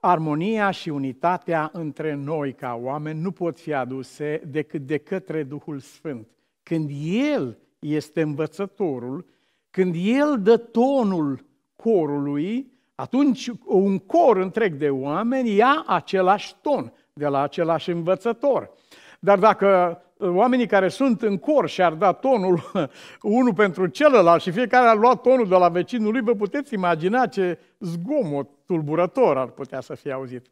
armonia 0.00 0.70
și 0.70 0.88
unitatea 0.88 1.70
între 1.72 2.14
noi 2.14 2.52
ca 2.52 2.78
oameni 2.82 3.20
nu 3.20 3.30
pot 3.30 3.60
fi 3.60 3.72
aduse 3.72 4.42
decât 4.46 4.86
de 4.86 4.98
către 4.98 5.42
Duhul 5.42 5.78
Sfânt. 5.78 6.28
Când 6.62 6.90
El 7.32 7.58
este 7.78 8.20
învățătorul, 8.20 9.26
când 9.70 9.94
El 9.98 10.38
dă 10.42 10.56
tonul 10.56 11.44
corului, 11.76 12.72
atunci 12.94 13.50
un 13.64 13.98
cor 13.98 14.36
întreg 14.36 14.74
de 14.74 14.90
oameni 14.90 15.54
ia 15.54 15.84
același 15.86 16.54
ton 16.62 16.92
de 17.12 17.26
la 17.26 17.42
același 17.42 17.90
învățător. 17.90 18.70
Dar 19.18 19.38
dacă 19.38 20.00
oamenii 20.20 20.66
care 20.66 20.88
sunt 20.88 21.22
în 21.22 21.38
cor 21.38 21.68
și 21.68 21.82
ar 21.82 21.92
da 21.92 22.12
tonul 22.12 22.60
unul 23.22 23.54
pentru 23.54 23.86
celălalt 23.86 24.42
și 24.42 24.50
fiecare 24.50 24.88
a 24.88 24.94
luat 24.94 25.20
tonul 25.20 25.48
de 25.48 25.54
la 25.54 25.68
vecinul 25.68 26.12
lui, 26.12 26.20
vă 26.20 26.34
puteți 26.34 26.74
imagina 26.74 27.26
ce 27.26 27.58
zgomot 27.78 28.48
tulburător 28.66 29.38
ar 29.38 29.48
putea 29.48 29.80
să 29.80 29.94
fie 29.94 30.12
auzit. 30.12 30.46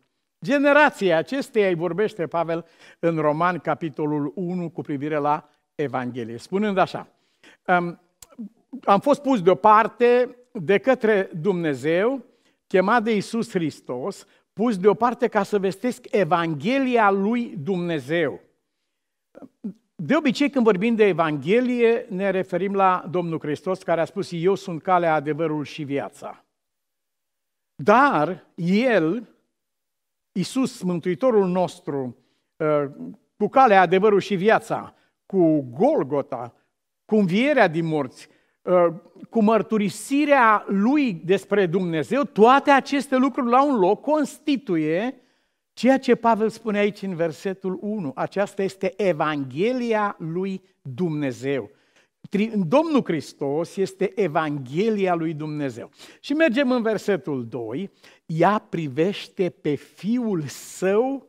Generația 0.45 1.17
acesteia 1.17 1.69
îi 1.69 1.75
vorbește 1.75 2.27
Pavel 2.27 2.67
în 2.99 3.17
Roman, 3.17 3.59
capitolul 3.59 4.33
1, 4.35 4.71
cu 4.71 4.81
privire 4.81 5.17
la 5.17 5.49
Evanghelie, 5.75 6.37
spunând 6.39 6.79
așa, 6.79 7.09
am 8.85 9.01
fost 9.01 9.23
pus 9.23 9.43
deoparte 9.43 10.37
de 10.53 10.79
către 10.79 11.31
Dumnezeu, 11.41 12.25
chemat 12.67 13.03
de 13.03 13.15
Iisus 13.15 13.51
Hristos, 13.51 14.27
pus 14.53 14.79
deoparte 14.79 15.29
ca 15.29 15.43
să 15.43 15.59
vestesc 15.59 16.05
Evanghelia 16.11 17.11
lui 17.11 17.55
Dumnezeu. 17.63 18.41
De 19.95 20.17
obicei, 20.17 20.51
când 20.51 20.65
vorbim 20.65 20.95
de 20.95 21.05
Evanghelie, 21.05 22.07
ne 22.09 22.31
referim 22.31 22.75
la 22.75 23.07
Domnul 23.11 23.39
Hristos, 23.39 23.83
care 23.83 24.01
a 24.01 24.05
spus, 24.05 24.29
eu 24.33 24.55
sunt 24.55 24.83
calea, 24.83 25.15
adevărul 25.15 25.65
și 25.65 25.83
viața. 25.83 26.45
Dar 27.75 28.47
El, 28.55 29.29
Iisus, 30.33 30.83
Mântuitorul 30.83 31.47
nostru, 31.47 32.17
uh, 32.57 32.85
cu 33.37 33.49
calea, 33.49 33.81
adevărul 33.81 34.21
și 34.21 34.35
viața, 34.35 34.95
cu 35.27 35.61
Golgota, 35.61 36.55
cu 37.05 37.17
învierea 37.17 37.69
din 37.69 37.87
morți, 37.87 38.29
uh, 38.63 38.87
cu 39.31 39.43
mărturisirea 39.43 40.65
Lui 40.69 41.13
despre 41.13 41.67
Dumnezeu, 41.67 42.23
toate 42.23 42.71
aceste 42.71 43.17
lucruri 43.17 43.51
la 43.51 43.65
un 43.65 43.79
loc 43.79 44.01
constituie 44.01 45.21
Ceea 45.77 45.99
ce 45.99 46.15
Pavel 46.15 46.49
spune 46.49 46.79
aici 46.79 47.03
în 47.03 47.15
versetul 47.15 47.79
1, 47.81 48.13
aceasta 48.15 48.63
este 48.63 48.93
Evanghelia 48.97 50.17
lui 50.19 50.63
Dumnezeu. 50.83 51.71
Domnul 52.55 53.03
Hristos 53.05 53.77
este 53.77 54.13
Evanghelia 54.15 55.15
lui 55.15 55.35
Dumnezeu. 55.35 55.91
Și 56.21 56.33
mergem 56.33 56.71
în 56.71 56.83
versetul 56.83 57.47
2, 57.47 57.91
ea 58.27 58.59
privește 58.59 59.51
pe 59.51 59.75
Fiul 59.75 60.43
Său 60.47 61.27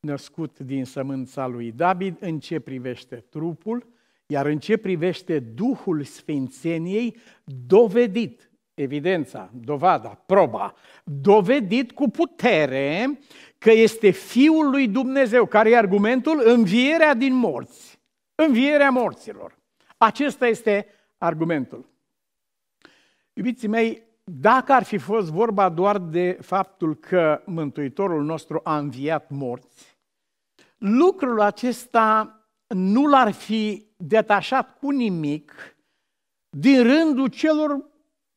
născut 0.00 0.58
din 0.58 0.84
sămânța 0.84 1.46
lui 1.46 1.72
David 1.72 2.16
în 2.20 2.38
ce 2.38 2.60
privește 2.60 3.24
trupul, 3.28 3.86
iar 4.26 4.46
în 4.46 4.58
ce 4.58 4.76
privește 4.76 5.38
Duhul 5.38 6.02
Sfințeniei, 6.02 7.16
dovedit, 7.66 8.50
evidența, 8.74 9.50
dovada, 9.54 10.22
proba, 10.26 10.74
dovedit 11.04 11.92
cu 11.92 12.08
putere 12.08 13.18
că 13.58 13.70
este 13.70 14.10
Fiul 14.10 14.70
lui 14.70 14.88
Dumnezeu, 14.88 15.46
care 15.46 15.70
e 15.70 15.76
argumentul 15.76 16.42
învierea 16.44 17.14
din 17.14 17.34
morți, 17.34 18.00
învierea 18.34 18.90
morților. 18.90 19.58
Acesta 19.96 20.46
este 20.46 20.86
argumentul. 21.18 21.88
Iubiții 23.32 23.68
mei, 23.68 24.02
dacă 24.24 24.72
ar 24.72 24.82
fi 24.82 24.98
fost 24.98 25.30
vorba 25.30 25.68
doar 25.68 25.98
de 25.98 26.38
faptul 26.40 26.94
că 26.96 27.42
Mântuitorul 27.44 28.24
nostru 28.24 28.60
a 28.64 28.78
înviat 28.78 29.30
morți, 29.30 29.98
lucrul 30.78 31.40
acesta 31.40 32.32
nu 32.66 33.06
l-ar 33.06 33.30
fi 33.30 33.86
detașat 33.96 34.78
cu 34.78 34.90
nimic 34.90 35.76
din 36.48 36.82
rândul 36.82 37.26
celor 37.26 37.88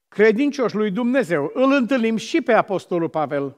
credincioși 0.08 0.76
lui 0.76 0.92
Dumnezeu. 0.92 1.52
Îl 1.54 1.72
întâlnim 1.72 2.16
și 2.16 2.42
pe 2.42 2.54
Apostolul 2.54 3.10
Pavel 3.10 3.58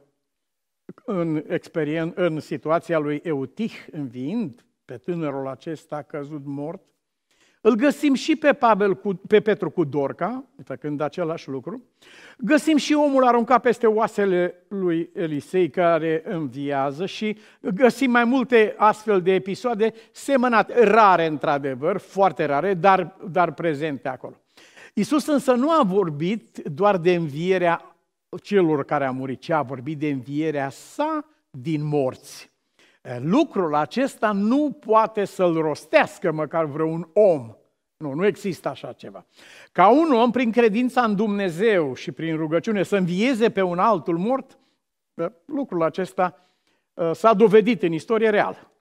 în, 1.06 1.43
experien, 1.48 2.12
în 2.15 2.39
situația 2.39 2.98
lui 2.98 3.22
Eutih 3.24 3.74
înviind 3.91 4.65
pe 4.86 4.98
tânărul 4.98 5.48
acesta 5.48 6.02
căzut 6.02 6.41
mort. 6.46 6.82
Îl 7.65 7.76
găsim 7.76 8.13
și 8.13 8.36
pe, 8.36 8.54
Pavel 8.54 8.96
cu, 8.96 9.13
pe 9.13 9.39
Petru 9.39 9.69
cu 9.69 9.84
Dorca, 9.84 10.46
făcând 10.63 11.02
același 11.02 11.50
lucru. 11.50 11.84
Găsim 12.38 12.78
și 12.78 12.93
omul 12.93 13.24
aruncat 13.24 13.62
peste 13.62 13.88
oasele 13.88 14.65
lui 14.67 15.10
Elisei 15.13 15.69
care 15.69 16.24
înviază 16.26 17.06
și 17.06 17.38
găsim 17.60 18.12
mai 18.12 18.24
multe 18.24 18.74
astfel 18.78 19.22
de 19.22 19.34
episoade 19.34 19.93
semănate, 20.12 20.84
rare 20.84 21.26
într-adevăr, 21.26 21.98
foarte 21.98 22.46
rare, 22.46 22.74
dar, 22.74 23.17
dar 23.32 23.54
prezente 23.54 24.08
acolo. 24.08 24.41
Iisus 24.93 25.28
însă 25.28 25.54
nu 25.54 25.69
a 25.69 25.84
vorbit 25.84 26.58
doar 26.58 26.98
de 26.98 27.13
învierea 27.13 27.92
celor 28.41 28.86
care 28.86 29.06
au 29.06 29.13
murit, 29.13 29.39
ci 29.39 29.50
a 29.50 29.62
vorbit 29.62 29.98
de 29.98 30.10
învierea 30.10 30.69
sa 30.69 31.26
din 31.50 31.84
morți. 31.84 32.52
Lucrul 33.19 33.76
acesta 33.76 34.32
nu 34.32 34.72
poate 34.72 35.26
să-l 35.26 35.54
rostească 35.54 36.32
măcar 36.32 36.65
vreun 36.65 37.10
om. 37.13 37.56
Nu, 37.98 38.13
nu 38.13 38.26
există 38.26 38.69
așa 38.69 38.93
ceva. 38.93 39.26
Ca 39.72 39.88
un 39.88 40.13
om, 40.13 40.32
prin 40.32 40.52
credința 40.52 41.04
în 41.04 41.15
Dumnezeu 41.15 41.93
și 41.93 42.12
prin 42.12 42.36
rugăciune, 42.36 42.84
să 42.84 42.96
învieze 42.96 43.50
pe 43.50 43.62
un 43.62 43.80
altul 43.80 44.17
mort, 44.17 44.58
lucrul 45.46 45.84
acesta 45.84 46.48
s-a 47.12 47.34
dovedit 47.34 47.84
în 47.84 47.91
istorie 47.91 48.30
reală. 48.30 48.72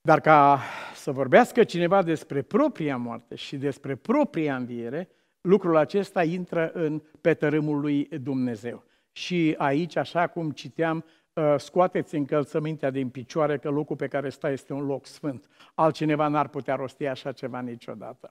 Dar 0.00 0.20
ca 0.20 0.60
să 0.94 1.12
vorbească 1.12 1.64
cineva 1.64 2.02
despre 2.02 2.42
propria 2.42 2.96
moarte 2.96 3.34
și 3.34 3.56
despre 3.56 3.94
propria 3.94 4.56
înviere, 4.56 5.08
lucrul 5.40 5.76
acesta 5.76 6.22
intră 6.22 6.70
în 6.74 7.02
pe 7.20 7.34
tărâmul 7.34 7.80
lui 7.80 8.08
Dumnezeu. 8.22 8.84
Și 9.12 9.54
aici, 9.58 9.96
așa 9.96 10.26
cum 10.26 10.50
citeam, 10.50 11.04
ă, 11.36 11.56
scoateți 11.58 12.14
încălțămintea 12.14 12.90
din 12.90 13.08
picioare 13.08 13.58
că 13.58 13.68
locul 13.68 13.96
pe 13.96 14.08
care 14.08 14.28
stai 14.28 14.52
este 14.52 14.72
un 14.72 14.86
loc 14.86 15.06
sfânt. 15.06 15.48
Altcineva 15.74 16.28
n-ar 16.28 16.48
putea 16.48 16.74
rosti 16.74 17.06
așa 17.06 17.32
ceva 17.32 17.60
niciodată. 17.60 18.30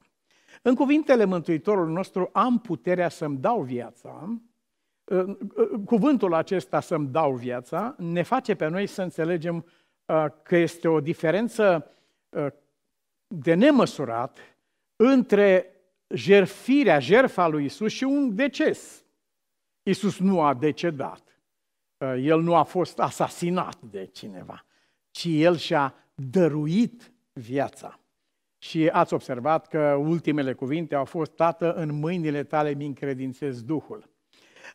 În 0.62 0.76
cuvintele 0.76 1.26
Mântuitorului 1.26 1.94
nostru 1.94 2.30
am 2.34 2.60
puterea 2.60 3.10
să-mi 3.10 3.38
dau 3.38 3.62
viața, 3.62 4.40
ă, 5.10 5.38
ă, 5.58 5.80
cuvântul 5.86 6.34
acesta 6.34 6.80
să-mi 6.80 7.08
dau 7.08 7.34
viața 7.34 7.96
ne 7.98 8.22
face 8.22 8.56
pe 8.56 8.68
noi 8.68 8.88
să 8.88 9.02
înțelegem 9.02 9.66
că 10.44 10.56
este 10.56 10.88
o 10.88 11.00
diferență 11.00 11.92
de 13.28 13.54
nemăsurat 13.54 14.38
între 14.96 15.79
jerfirea, 16.10 17.00
jerfa 17.00 17.48
lui 17.48 17.66
Isus 17.66 17.92
și 17.92 18.04
un 18.04 18.36
deces. 18.36 19.04
Isus 19.84 20.20
nu 20.20 20.42
a 20.42 20.54
decedat. 20.54 21.42
El 22.18 22.42
nu 22.42 22.56
a 22.56 22.64
fost 22.64 23.00
asasinat 23.00 23.82
de 23.82 24.06
cineva, 24.06 24.66
ci 25.12 25.26
el 25.30 25.58
și-a 25.58 25.96
dăruit 26.16 27.12
viața. 27.34 28.00
Și 28.58 28.88
ați 28.88 29.14
observat 29.14 29.68
că 29.68 29.94
ultimele 29.94 30.54
cuvinte 30.54 30.96
au 30.96 31.06
fost, 31.06 31.32
Tată, 31.32 31.74
în 31.74 32.00
mâinile 32.00 32.44
tale 32.44 32.74
mi 32.74 32.86
încredințez 32.86 33.62
Duhul. 33.64 34.10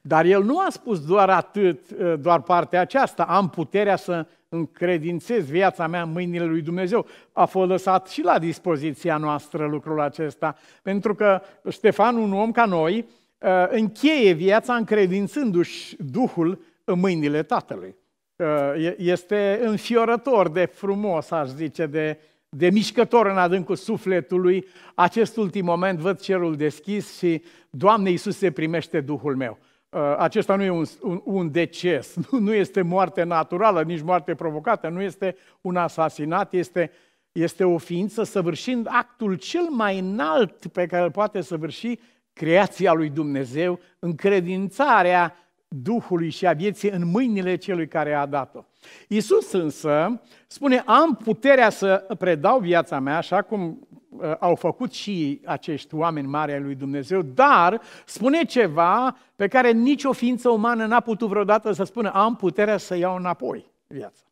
Dar 0.02 0.24
el 0.24 0.42
nu 0.42 0.58
a 0.58 0.66
spus 0.70 1.06
doar 1.06 1.30
atât, 1.30 1.90
doar 2.20 2.42
partea 2.42 2.80
aceasta, 2.80 3.22
am 3.22 3.48
puterea 3.48 3.96
să 3.96 4.26
încredințez 4.54 5.50
viața 5.50 5.86
mea 5.86 6.02
în 6.02 6.10
mâinile 6.10 6.44
lui 6.44 6.60
Dumnezeu. 6.60 7.06
A 7.32 7.44
fost 7.44 7.68
lăsat 7.68 8.08
și 8.08 8.22
la 8.22 8.38
dispoziția 8.38 9.16
noastră 9.16 9.66
lucrul 9.66 10.00
acesta, 10.00 10.56
pentru 10.82 11.14
că 11.14 11.40
Ștefan, 11.70 12.16
un 12.16 12.32
om 12.32 12.50
ca 12.50 12.64
noi, 12.64 13.06
uh, 13.38 13.48
încheie 13.68 14.32
viața 14.32 14.74
încredințându-și 14.74 15.96
Duhul 15.98 16.64
în 16.84 16.98
mâinile 16.98 17.42
Tatălui. 17.42 17.94
Uh, 18.36 18.94
este 18.96 19.60
înfiorător 19.62 20.48
de 20.48 20.64
frumos, 20.64 21.30
aș 21.30 21.48
zice, 21.48 21.86
de, 21.86 22.18
de 22.48 22.70
mișcător 22.70 23.26
în 23.26 23.36
adâncul 23.36 23.76
sufletului. 23.76 24.66
Acest 24.94 25.36
ultim 25.36 25.64
moment 25.64 25.98
văd 25.98 26.20
cerul 26.20 26.56
deschis 26.56 27.18
și, 27.18 27.42
Doamne 27.70 28.10
Iisus, 28.10 28.36
se 28.36 28.50
primește 28.50 29.00
Duhul 29.00 29.36
meu. 29.36 29.58
Uh, 29.94 30.14
acesta 30.18 30.56
nu 30.56 30.62
e 30.62 30.70
un, 30.70 30.84
un, 31.02 31.20
un 31.24 31.50
deces, 31.50 32.14
nu, 32.30 32.38
nu 32.38 32.54
este 32.54 32.82
moarte 32.82 33.22
naturală, 33.22 33.82
nici 33.82 34.02
moarte 34.02 34.34
provocată, 34.34 34.88
nu 34.88 35.02
este 35.02 35.36
un 35.60 35.76
asasinat, 35.76 36.52
este, 36.52 36.90
este 37.32 37.64
o 37.64 37.78
ființă 37.78 38.22
săvârșind 38.22 38.86
actul 38.90 39.34
cel 39.34 39.66
mai 39.70 39.98
înalt 39.98 40.66
pe 40.66 40.86
care 40.86 41.04
îl 41.04 41.10
poate 41.10 41.40
săvârși 41.40 41.98
creația 42.32 42.92
lui 42.92 43.08
Dumnezeu, 43.08 43.80
încredințarea 43.98 45.36
Duhului 45.68 46.30
și 46.30 46.46
a 46.46 46.52
vieții 46.52 46.90
în 46.90 47.10
mâinile 47.10 47.56
celui 47.56 47.88
care 47.88 48.14
a 48.14 48.26
dat-o. 48.26 48.64
Iisus 49.08 49.52
însă 49.52 50.22
spune, 50.46 50.82
am 50.86 51.14
puterea 51.24 51.70
să 51.70 52.06
predau 52.18 52.58
viața 52.58 52.98
mea, 52.98 53.16
așa 53.16 53.42
cum 53.42 53.62
uh, 53.62 54.03
au 54.38 54.54
făcut 54.54 54.92
și 54.92 55.40
acești 55.44 55.94
oameni 55.94 56.26
mari 56.26 56.52
ai 56.52 56.60
lui 56.60 56.74
Dumnezeu, 56.74 57.22
dar 57.22 57.80
spune 58.06 58.44
ceva 58.44 59.16
pe 59.36 59.48
care 59.48 59.70
nicio 59.70 60.12
ființă 60.12 60.48
umană 60.48 60.86
n-a 60.86 61.00
putut 61.00 61.28
vreodată 61.28 61.72
să 61.72 61.84
spună, 61.84 62.10
am 62.12 62.36
puterea 62.36 62.76
să 62.76 62.96
iau 62.96 63.16
înapoi 63.16 63.72
viața. 63.86 64.22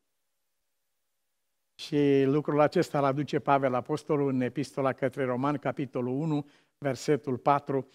Și 1.74 2.24
lucrul 2.24 2.60
acesta 2.60 2.98
îl 2.98 3.04
aduce 3.04 3.38
Pavel 3.38 3.74
Apostolul 3.74 4.28
în 4.28 4.40
epistola 4.40 4.92
către 4.92 5.24
Roman, 5.24 5.56
capitolul 5.56 6.20
1, 6.20 6.46
versetul 6.78 7.36
4, 7.36 7.86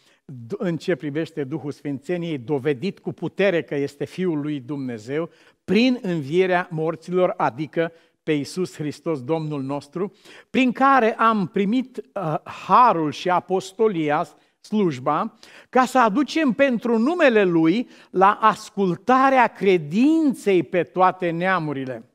în 0.47 0.77
ce 0.77 0.95
privește 0.95 1.43
Duhul 1.43 1.71
Sfințeniei, 1.71 2.37
dovedit 2.37 2.99
cu 2.99 3.11
putere 3.11 3.63
că 3.63 3.75
este 3.75 4.05
Fiul 4.05 4.41
lui 4.41 4.59
Dumnezeu, 4.59 5.29
prin 5.63 5.99
învierea 6.01 6.67
morților, 6.71 7.33
adică 7.37 7.91
pe 8.27 8.33
Iisus 8.33 8.75
Hristos, 8.75 9.23
Domnul 9.23 9.61
nostru, 9.61 10.13
prin 10.49 10.71
care 10.71 11.15
am 11.15 11.47
primit 11.47 11.97
uh, 11.97 12.35
harul 12.43 13.11
și 13.11 13.29
apostolia, 13.29 14.27
slujba, 14.59 15.33
ca 15.69 15.85
să 15.85 15.99
aducem 15.99 16.51
pentru 16.51 16.97
numele 16.97 17.43
Lui 17.43 17.89
la 18.09 18.31
ascultarea 18.31 19.47
credinței 19.47 20.63
pe 20.63 20.83
toate 20.83 21.29
neamurile. 21.29 22.11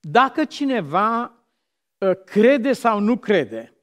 Dacă 0.00 0.44
cineva 0.44 1.32
uh, 1.98 2.10
crede 2.24 2.72
sau 2.72 3.00
nu 3.00 3.16
crede, 3.16 3.75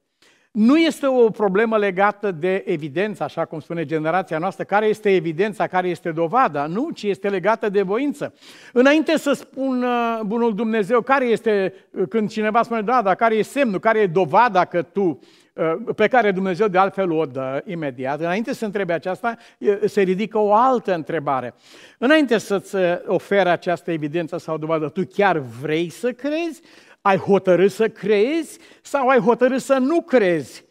nu 0.54 0.76
este 0.76 1.06
o 1.06 1.30
problemă 1.30 1.76
legată 1.76 2.30
de 2.30 2.62
evidență, 2.66 3.22
așa 3.22 3.44
cum 3.44 3.60
spune 3.60 3.84
generația 3.84 4.38
noastră, 4.38 4.64
care 4.64 4.86
este 4.86 5.14
evidența, 5.14 5.66
care 5.66 5.88
este 5.88 6.10
dovada, 6.10 6.66
nu, 6.66 6.90
ci 6.90 7.02
este 7.02 7.28
legată 7.28 7.68
de 7.68 7.82
voință. 7.82 8.34
Înainte 8.72 9.18
să 9.18 9.32
spun 9.32 9.84
bunul 10.26 10.54
Dumnezeu 10.54 11.00
care 11.00 11.24
este, 11.24 11.74
când 12.08 12.30
cineva 12.30 12.62
spune, 12.62 12.80
da, 12.80 13.02
dar 13.02 13.14
care 13.14 13.34
e 13.34 13.42
semnul, 13.42 13.78
care 13.78 13.98
e 13.98 14.06
dovada 14.06 14.64
că 14.64 14.82
tu, 14.82 15.20
uh, 15.52 15.94
pe 15.96 16.08
care 16.08 16.30
Dumnezeu 16.30 16.68
de 16.68 16.78
altfel 16.78 17.10
o 17.10 17.24
dă 17.24 17.62
imediat, 17.66 18.20
înainte 18.20 18.54
să 18.54 18.64
întrebe 18.64 18.92
aceasta, 18.92 19.36
se 19.84 20.00
ridică 20.00 20.38
o 20.38 20.54
altă 20.54 20.94
întrebare. 20.94 21.54
Înainte 21.98 22.38
să-ți 22.38 22.76
ofere 23.06 23.48
această 23.48 23.90
evidență 23.90 24.38
sau 24.38 24.58
dovadă, 24.58 24.88
tu 24.88 25.02
chiar 25.14 25.38
vrei 25.60 25.88
să 25.88 26.12
crezi? 26.12 26.60
Ai 27.06 27.16
hotărât 27.16 27.70
să 27.70 27.88
crezi 27.88 28.58
sau 28.82 29.08
ai 29.08 29.18
hotărât 29.18 29.60
să 29.60 29.74
nu 29.74 30.02
crezi? 30.02 30.64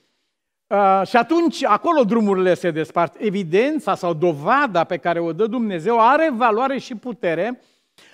Uh, 0.68 1.02
și 1.08 1.16
atunci 1.16 1.64
acolo 1.64 2.04
drumurile 2.04 2.54
se 2.54 2.72
despart. 2.72 3.16
Evidența 3.18 3.96
sau 3.96 4.14
dovada 4.14 4.84
pe 4.84 4.98
care 4.98 5.20
o 5.20 5.34
dă 5.34 5.46
Dumnezeu 5.46 6.00
are 6.00 6.32
valoare 6.36 6.78
și 6.78 6.96
putere 6.96 7.62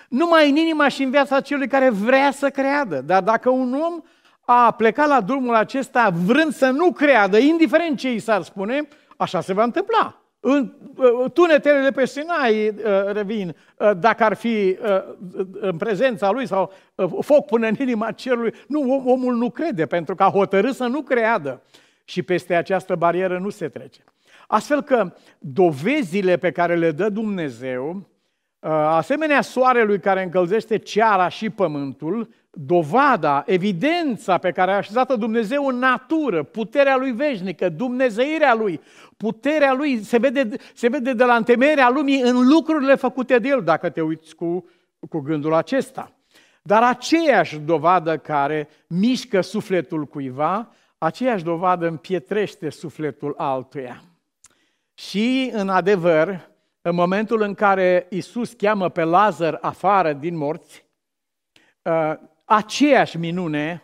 numai 0.10 0.50
în 0.50 0.56
inima 0.56 0.88
și 0.88 1.04
în 1.04 1.10
viața 1.10 1.42
celui 1.42 1.68
care 1.68 1.90
vrea 1.90 2.32
să 2.32 2.50
creadă. 2.50 3.02
Dar 3.02 3.24
dacă 3.24 3.50
un 3.50 3.74
om 3.74 4.02
a 4.46 4.72
plecat 4.72 5.08
la 5.08 5.22
drumul 5.22 5.56
acesta 5.56 6.10
vrând 6.26 6.54
să 6.54 6.70
nu 6.70 6.92
creadă, 6.92 7.38
indiferent 7.38 7.98
ce 7.98 8.14
i 8.14 8.20
s-ar 8.20 8.42
spune, 8.42 8.88
așa 9.18 9.42
se 9.42 9.54
va 9.54 9.64
întâmpla. 9.64 10.22
În 10.40 10.74
uh, 10.96 11.32
tunetele 11.34 11.82
de 11.84 11.92
pe 11.92 12.06
Sinai 12.06 12.68
uh, 12.68 12.74
revin, 13.12 13.56
uh, 13.78 13.92
dacă 14.00 14.24
ar 14.24 14.34
fi 14.34 14.78
în 15.60 15.78
prezența 15.78 16.32
lui 16.32 16.48
sau 16.48 16.72
foc 17.20 17.46
până 17.46 17.68
în 17.68 17.76
inima 17.80 18.12
cerului. 18.12 18.54
Nu, 18.68 19.04
omul 19.06 19.36
nu 19.36 19.50
crede, 19.50 19.86
pentru 19.86 20.16
că 20.16 20.24
a 20.24 20.30
hotărât 20.30 20.76
să 20.76 20.86
nu 20.86 21.02
creadă. 21.02 21.62
Și 22.04 22.22
peste 22.22 22.56
această 22.56 22.96
barieră 22.96 23.40
nu 23.40 23.50
se 23.50 23.68
trece. 23.68 24.04
Astfel 24.48 24.82
că 24.82 25.14
dovezile 25.40 26.38
pe 26.38 26.52
care 26.52 26.76
le 26.76 26.92
dă 26.92 27.10
Dumnezeu, 27.10 28.08
asemenea 28.88 29.42
soarelui 29.42 30.00
care 30.00 30.24
încălzește 30.24 30.78
ceara 30.78 31.28
și 31.28 31.50
pământul, 31.50 32.30
dovada, 32.52 33.44
evidența 33.46 34.38
pe 34.38 34.52
care 34.52 34.72
a 34.72 34.76
așezat-o 34.76 35.16
Dumnezeu 35.16 35.66
în 35.66 35.76
natură, 35.76 36.44
puterea 36.44 36.98
lui 36.98 37.12
veșnică, 37.12 37.70
dumnezeirea 37.70 38.54
lui, 38.54 38.82
puterea 39.18 39.74
lui 39.74 40.04
se 40.04 40.18
vede, 40.18 40.50
se 40.74 40.88
vede 40.88 41.14
de 41.14 41.24
la 41.24 41.36
întemeierea 41.36 41.90
lumii 41.90 42.22
în 42.22 42.48
lucrurile 42.48 42.96
făcute 42.96 43.38
de 43.38 43.48
el, 43.48 43.64
dacă 43.64 43.90
te 43.90 44.02
uiți 44.02 44.36
cu, 44.36 44.70
cu 45.10 45.20
gândul 45.20 45.54
acesta. 45.54 46.12
Dar 46.62 46.84
aceeași 46.84 47.58
dovadă 47.58 48.18
care 48.18 48.70
mișcă 48.88 49.42
sufletul 49.42 50.06
cuiva, 50.06 50.74
aceeași 50.98 51.44
dovadă 51.44 51.88
împietrește 51.88 52.70
sufletul 52.70 53.34
altuia. 53.38 54.04
Și, 54.94 55.50
în 55.54 55.70
adevăr, 55.70 56.50
în 56.82 56.96
momentul 56.96 57.42
în 57.42 57.54
care 57.54 58.08
Isus 58.10 58.54
cheamă 58.54 58.90
pe 58.90 59.04
Lazar 59.04 59.58
afară 59.62 60.14
din 60.14 60.38
morți, 60.38 60.86
uh, 61.82 62.14
aceeași 62.50 63.18
minune 63.18 63.84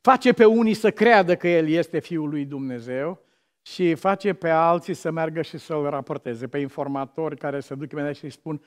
face 0.00 0.32
pe 0.32 0.44
unii 0.44 0.74
să 0.74 0.90
creadă 0.90 1.36
că 1.36 1.48
El 1.48 1.68
este 1.68 1.98
Fiul 1.98 2.28
lui 2.28 2.44
Dumnezeu 2.44 3.22
și 3.62 3.94
face 3.94 4.32
pe 4.32 4.48
alții 4.48 4.94
să 4.94 5.10
meargă 5.10 5.42
și 5.42 5.58
să-L 5.58 5.86
raporteze, 5.90 6.46
pe 6.46 6.58
informatori 6.58 7.36
care 7.36 7.60
se 7.60 7.74
duc 7.74 7.92
imediat 7.92 8.14
și 8.14 8.24
îi 8.24 8.30
spun, 8.30 8.60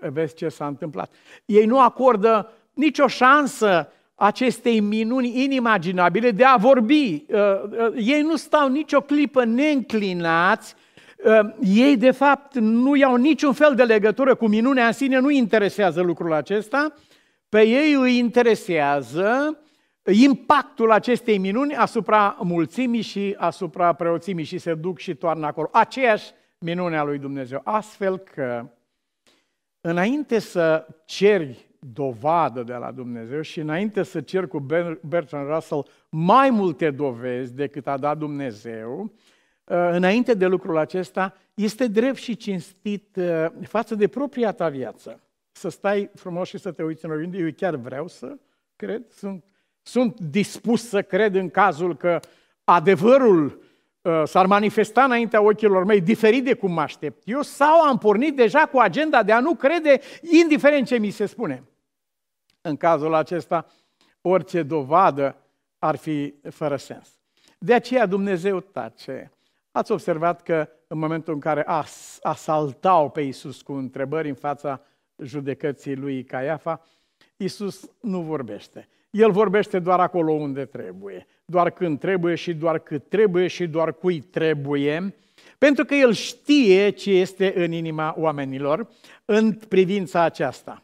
vezi 0.00 0.34
ce 0.34 0.48
s-a 0.48 0.66
întâmplat. 0.66 1.12
Ei 1.44 1.64
nu 1.64 1.80
acordă 1.80 2.52
nicio 2.74 3.06
șansă 3.06 3.92
acestei 4.14 4.80
minuni 4.80 5.42
inimaginabile 5.42 6.30
de 6.30 6.44
a 6.44 6.56
vorbi. 6.56 7.24
Uh, 7.28 7.38
uh, 7.62 7.92
ei 7.96 8.20
nu 8.20 8.36
stau 8.36 8.68
nicio 8.68 9.00
clipă 9.00 9.44
neînclinați, 9.44 10.74
uh, 11.24 11.54
ei 11.60 11.96
de 11.96 12.10
fapt 12.10 12.54
nu 12.54 12.94
iau 12.94 13.16
niciun 13.16 13.52
fel 13.52 13.74
de 13.74 13.82
legătură 13.82 14.34
cu 14.34 14.46
minunea 14.46 14.86
în 14.86 14.92
sine, 14.92 15.18
nu 15.18 15.30
interesează 15.30 16.00
lucrul 16.00 16.32
acesta, 16.32 16.94
pe 17.50 17.62
ei 17.62 17.92
îi 17.92 18.18
interesează 18.18 19.58
impactul 20.12 20.90
acestei 20.90 21.38
minuni 21.38 21.74
asupra 21.74 22.36
mulțimii 22.42 23.02
și 23.02 23.34
asupra 23.38 23.92
preoțimii 23.92 24.44
și 24.44 24.58
se 24.58 24.74
duc 24.74 24.98
și 24.98 25.14
toarnă 25.14 25.46
acolo. 25.46 25.68
Aceeași 25.72 26.30
minune 26.58 26.96
a 26.96 27.02
lui 27.02 27.18
Dumnezeu. 27.18 27.60
Astfel 27.64 28.18
că 28.18 28.66
înainte 29.80 30.38
să 30.38 30.86
ceri 31.04 31.68
dovadă 31.78 32.62
de 32.62 32.74
la 32.74 32.90
Dumnezeu 32.90 33.40
și 33.40 33.60
înainte 33.60 34.02
să 34.02 34.20
cer 34.20 34.46
cu 34.46 34.58
Bertrand 35.00 35.48
Russell 35.48 35.86
mai 36.08 36.50
multe 36.50 36.90
dovezi 36.90 37.54
decât 37.54 37.86
a 37.86 37.96
dat 37.96 38.18
Dumnezeu, 38.18 39.12
uh, 39.64 39.88
înainte 39.90 40.34
de 40.34 40.46
lucrul 40.46 40.76
acesta, 40.76 41.34
este 41.54 41.86
drept 41.86 42.16
și 42.16 42.36
cinstit 42.36 43.16
uh, 43.16 43.46
față 43.62 43.94
de 43.94 44.08
propria 44.08 44.52
ta 44.52 44.68
viață. 44.68 45.20
Să 45.60 45.68
stai 45.68 46.10
frumos 46.14 46.48
și 46.48 46.58
să 46.58 46.72
te 46.72 46.82
uiți 46.82 47.04
în 47.04 47.10
oglindă. 47.10 47.36
Eu 47.36 47.50
chiar 47.56 47.74
vreau 47.74 48.08
să 48.08 48.36
cred, 48.76 49.10
sunt, 49.10 49.44
sunt 49.82 50.20
dispus 50.20 50.88
să 50.88 51.02
cred 51.02 51.34
în 51.34 51.50
cazul 51.50 51.96
că 51.96 52.20
adevărul 52.64 53.62
uh, 54.02 54.22
s-ar 54.24 54.46
manifesta 54.46 55.04
înaintea 55.04 55.42
ochilor 55.42 55.84
mei 55.84 56.00
diferit 56.00 56.44
de 56.44 56.54
cum 56.54 56.72
mă 56.72 56.80
aștept 56.80 57.22
eu 57.24 57.42
sau 57.42 57.80
am 57.80 57.98
pornit 57.98 58.36
deja 58.36 58.66
cu 58.66 58.78
agenda 58.78 59.22
de 59.22 59.32
a 59.32 59.40
nu 59.40 59.54
crede 59.54 60.00
indiferent 60.42 60.86
ce 60.86 60.98
mi 60.98 61.10
se 61.10 61.26
spune. 61.26 61.64
În 62.60 62.76
cazul 62.76 63.14
acesta, 63.14 63.66
orice 64.20 64.62
dovadă 64.62 65.36
ar 65.78 65.96
fi 65.96 66.34
fără 66.50 66.76
sens. 66.76 67.08
De 67.58 67.74
aceea 67.74 68.06
Dumnezeu 68.06 68.60
tace. 68.60 69.32
Ați 69.70 69.92
observat 69.92 70.42
că 70.42 70.68
în 70.86 70.98
momentul 70.98 71.34
în 71.34 71.40
care 71.40 71.62
as, 71.66 72.18
asaltau 72.22 73.10
pe 73.10 73.20
Isus 73.20 73.62
cu 73.62 73.72
întrebări 73.72 74.28
în 74.28 74.34
fața 74.34 74.80
judecății 75.22 75.96
lui 75.96 76.24
Caiafa, 76.24 76.86
Isus 77.36 77.90
nu 78.00 78.20
vorbește. 78.20 78.88
El 79.10 79.30
vorbește 79.30 79.78
doar 79.78 80.00
acolo 80.00 80.32
unde 80.32 80.64
trebuie, 80.64 81.26
doar 81.44 81.70
când 81.70 81.98
trebuie 81.98 82.34
și 82.34 82.54
doar 82.54 82.78
cât 82.78 83.08
trebuie 83.08 83.46
și 83.46 83.66
doar 83.66 83.92
cui 83.92 84.20
trebuie, 84.20 85.14
pentru 85.58 85.84
că 85.84 85.94
el 85.94 86.12
știe 86.12 86.90
ce 86.90 87.10
este 87.10 87.64
în 87.64 87.72
inima 87.72 88.14
oamenilor 88.18 88.88
în 89.24 89.52
privința 89.52 90.22
aceasta. 90.22 90.82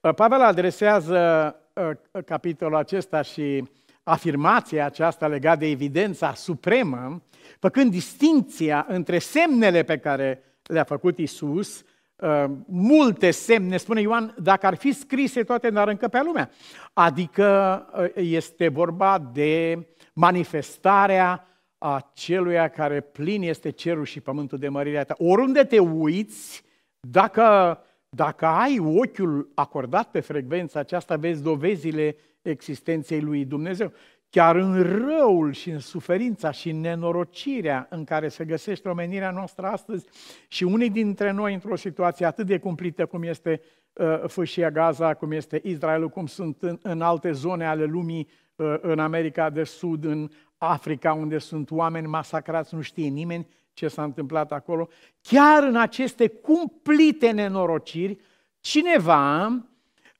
Uh, 0.00 0.14
Pavel 0.14 0.40
adresează 0.40 1.54
uh, 1.74 2.22
capitolul 2.24 2.76
acesta 2.76 3.22
și 3.22 3.68
afirmația 4.02 4.84
aceasta 4.84 5.26
legată 5.26 5.58
de 5.58 5.66
evidența 5.66 6.34
supremă, 6.34 7.22
făcând 7.58 7.90
distinția 7.90 8.86
între 8.88 9.18
semnele 9.18 9.82
pe 9.82 9.98
care 9.98 10.42
le-a 10.62 10.84
făcut 10.84 11.18
Isus, 11.18 11.84
uh, 12.20 12.44
multe 12.66 13.30
semne, 13.30 13.76
spune 13.76 14.00
Ioan, 14.00 14.34
dacă 14.42 14.66
ar 14.66 14.74
fi 14.74 14.92
scrise 14.92 15.42
toate, 15.42 15.68
n-ar 15.68 15.88
încăpea 15.88 16.22
lumea. 16.22 16.50
Adică 16.92 17.86
este 18.14 18.68
vorba 18.68 19.30
de 19.32 19.86
manifestarea 20.12 21.44
a 21.78 22.10
celuia 22.14 22.68
care 22.68 23.00
plin 23.00 23.42
este 23.42 23.70
cerul 23.70 24.04
și 24.04 24.20
pământul 24.20 24.58
de 24.58 24.68
mărirea 24.68 25.04
ta. 25.04 25.14
Oriunde 25.18 25.64
te 25.64 25.78
uiți, 25.78 26.62
dacă 27.00 27.78
dacă 28.16 28.46
ai 28.46 28.78
ochiul 28.78 29.50
acordat 29.54 30.10
pe 30.10 30.20
frecvența 30.20 30.78
aceasta, 30.78 31.16
vezi 31.16 31.42
dovezile 31.42 32.16
existenței 32.42 33.20
lui 33.20 33.44
Dumnezeu. 33.44 33.92
Chiar 34.30 34.56
în 34.56 34.82
răul 34.82 35.52
și 35.52 35.70
în 35.70 35.78
suferința 35.78 36.50
și 36.50 36.70
în 36.70 36.80
nenorocirea 36.80 37.86
în 37.90 38.04
care 38.04 38.28
se 38.28 38.44
găsește 38.44 38.88
omenirea 38.88 39.30
noastră 39.30 39.66
astăzi 39.66 40.06
și 40.48 40.64
unii 40.64 40.90
dintre 40.90 41.30
noi 41.30 41.54
într-o 41.54 41.76
situație 41.76 42.26
atât 42.26 42.46
de 42.46 42.58
cumplită 42.58 43.06
cum 43.06 43.22
este 43.22 43.60
uh, 43.92 44.22
Fâșia 44.26 44.70
Gaza, 44.70 45.14
cum 45.14 45.32
este 45.32 45.60
Israelul, 45.64 46.08
cum 46.08 46.26
sunt 46.26 46.62
în, 46.62 46.78
în 46.82 47.02
alte 47.02 47.32
zone 47.32 47.66
ale 47.66 47.84
lumii, 47.84 48.28
uh, 48.56 48.74
în 48.80 48.98
America 48.98 49.50
de 49.50 49.64
Sud, 49.64 50.04
în 50.04 50.30
Africa, 50.58 51.12
unde 51.12 51.38
sunt 51.38 51.70
oameni 51.70 52.06
masacrați, 52.06 52.74
nu 52.74 52.80
știe 52.80 53.08
nimeni, 53.08 53.46
ce 53.72 53.88
s-a 53.88 54.02
întâmplat 54.02 54.52
acolo, 54.52 54.88
chiar 55.22 55.62
în 55.62 55.76
aceste 55.76 56.28
cumplite 56.28 57.30
nenorociri, 57.30 58.18
cineva 58.60 59.52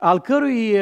al 0.00 0.20
cărui 0.20 0.80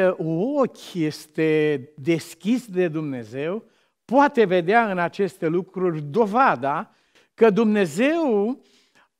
ochi 0.55 0.93
este 0.93 1.81
deschis 1.95 2.65
de 2.65 2.87
Dumnezeu, 2.87 3.63
poate 4.05 4.45
vedea 4.45 4.91
în 4.91 4.97
aceste 4.97 5.47
lucruri 5.47 6.01
dovada 6.01 6.91
că 7.33 7.49
Dumnezeu 7.49 8.59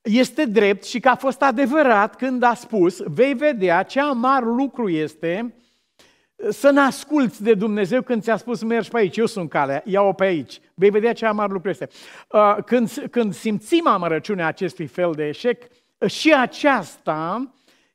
este 0.02 0.44
drept 0.44 0.84
și 0.84 1.00
că 1.00 1.08
a 1.08 1.14
fost 1.14 1.42
adevărat 1.42 2.16
când 2.16 2.42
a 2.42 2.54
spus, 2.54 3.02
vei 3.04 3.34
vedea 3.34 3.82
ce 3.82 4.00
amar 4.00 4.42
lucru 4.42 4.88
este 4.88 5.54
să 6.48 6.70
ne 6.70 6.80
asculți 6.80 7.42
de 7.42 7.54
Dumnezeu 7.54 8.02
când 8.02 8.22
ți-a 8.22 8.36
spus 8.36 8.62
mergi 8.62 8.90
pe 8.90 8.98
aici, 8.98 9.16
eu 9.16 9.26
sunt 9.26 9.50
calea, 9.50 9.82
ia-o 9.86 10.12
pe 10.12 10.24
aici. 10.24 10.60
Vei 10.74 10.90
vedea 10.90 11.12
ce 11.12 11.26
amar 11.26 11.50
lucru 11.50 11.68
este. 11.68 11.88
Uh, 12.28 12.56
când, 12.64 13.06
când 13.10 13.34
simțim 13.34 13.86
amărăciunea 13.86 14.46
acestui 14.46 14.86
fel 14.86 15.12
de 15.12 15.26
eșec, 15.26 15.62
și 16.06 16.34
aceasta 16.34 17.50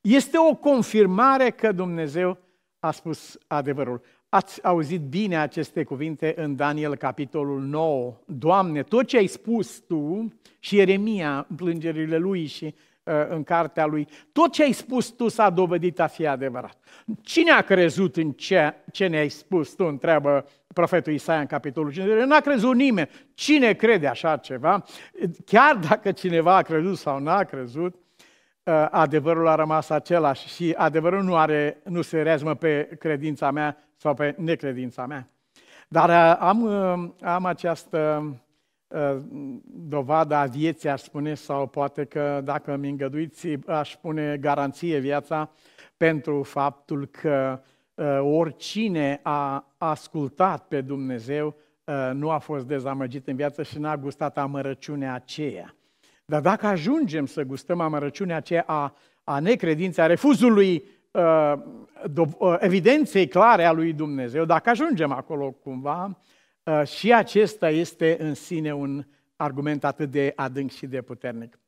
este 0.06 0.38
o 0.50 0.56
confirmare 0.56 1.50
că 1.50 1.72
Dumnezeu 1.72 2.38
a 2.80 2.92
spus 2.92 3.38
adevărul. 3.48 4.02
Ați 4.30 4.64
auzit 4.64 5.02
bine 5.02 5.38
aceste 5.38 5.84
cuvinte 5.84 6.34
în 6.38 6.56
Daniel, 6.56 6.96
capitolul 6.96 7.62
9. 7.62 8.18
Doamne, 8.26 8.84
tot 8.84 9.08
ce 9.08 9.18
ai 9.18 9.28
spus 9.28 9.80
Tu 9.80 10.34
și 10.60 10.76
Ieremia, 10.76 11.48
plângerile 11.56 12.18
lui 12.18 12.46
și 12.46 12.76
Uh, 13.06 13.14
în 13.30 13.44
cartea 13.44 13.86
lui, 13.86 14.08
tot 14.32 14.52
ce 14.52 14.64
ai 14.64 14.72
spus 14.72 15.10
tu 15.10 15.28
s-a 15.28 15.50
dovedit 15.50 16.00
a 16.00 16.08
fi 16.08 16.28
adevărat. 16.28 16.78
Cine 17.22 17.52
a 17.52 17.62
crezut 17.62 18.16
în 18.16 18.32
ce, 18.32 18.74
ce 18.92 19.08
ne-ai 19.08 19.30
spus 19.30 19.74
tu, 19.74 19.84
întreabă 19.84 20.46
profetul 20.74 21.14
Isaia 21.14 21.40
în 21.40 21.46
capitolul 21.46 21.92
5. 21.92 22.08
N-a 22.08 22.40
crezut 22.40 22.76
nimeni. 22.76 23.10
Cine 23.34 23.74
crede 23.74 24.08
așa 24.08 24.38
ceva? 24.38 24.84
Chiar 25.46 25.76
dacă 25.76 26.12
cineva 26.12 26.56
a 26.56 26.62
crezut 26.62 26.98
sau 26.98 27.20
n-a 27.20 27.44
crezut, 27.44 27.94
uh, 27.94 28.05
adevărul 28.90 29.48
a 29.48 29.56
rămas 29.56 29.90
același 29.90 30.48
și 30.48 30.74
adevărul 30.78 31.24
nu, 31.24 31.36
are, 31.36 31.82
nu 31.84 32.02
se 32.02 32.22
rezmă 32.22 32.56
pe 32.56 32.90
credința 33.00 33.52
mea 33.52 33.78
sau 33.96 34.14
pe 34.14 34.36
necredința 34.38 35.06
mea. 35.06 35.30
Dar 35.88 36.10
uh, 36.10 36.38
am, 36.40 36.68
am 37.22 37.46
această 37.46 38.24
Uh, 38.88 39.18
dovada 39.66 40.46
vieții, 40.46 40.90
aș 40.90 41.02
spune, 41.02 41.34
sau 41.34 41.68
poate 41.68 42.06
că, 42.06 42.42
dacă 42.44 42.76
mi 42.76 42.90
îngăduiți, 42.90 43.48
aș 43.68 43.96
pune 43.96 44.38
garanție 44.38 44.98
viața 44.98 45.50
pentru 45.98 46.44
faptul 46.44 47.06
că 47.06 47.62
uh, 47.94 48.20
oricine 48.22 49.20
a 49.24 49.68
ascultat 49.78 50.68
pe 50.68 50.82
Dumnezeu 50.82 51.56
uh, 51.84 52.10
nu 52.14 52.30
a 52.30 52.38
fost 52.38 52.66
dezamăgit 52.66 53.28
în 53.28 53.36
viață 53.36 53.64
și 53.64 53.80
n-a 53.80 53.98
gustat 53.98 54.38
amărăciunea 54.38 55.14
aceea. 55.14 55.76
Dar 56.26 56.42
dacă 56.42 56.68
ajungem 56.68 57.26
să 57.26 57.44
gustăm 57.44 57.80
amărăciunea 57.80 58.36
aceea 58.36 58.64
a, 58.68 58.96
a 59.24 59.40
necredinței, 59.40 60.04
a 60.04 60.08
refuzului 60.08 60.84
uh, 61.12 61.54
do, 62.12 62.26
evidenței 62.60 63.28
clare 63.28 63.64
a 63.64 63.72
lui 63.72 63.94
Dumnezeu, 63.94 64.46
dacă 64.46 64.70
ajungem 64.70 65.12
acolo 65.12 65.52
cumva, 65.52 66.18
Uh, 66.66 66.88
și 66.88 67.14
acesta 67.14 67.70
este 67.70 68.18
în 68.20 68.34
sine 68.34 68.74
un 68.74 69.06
argument 69.36 69.84
atât 69.84 70.12
de 70.12 70.34
adânc 70.36 70.72
și 70.72 70.88
de 70.88 71.02
puternic. 71.02 71.60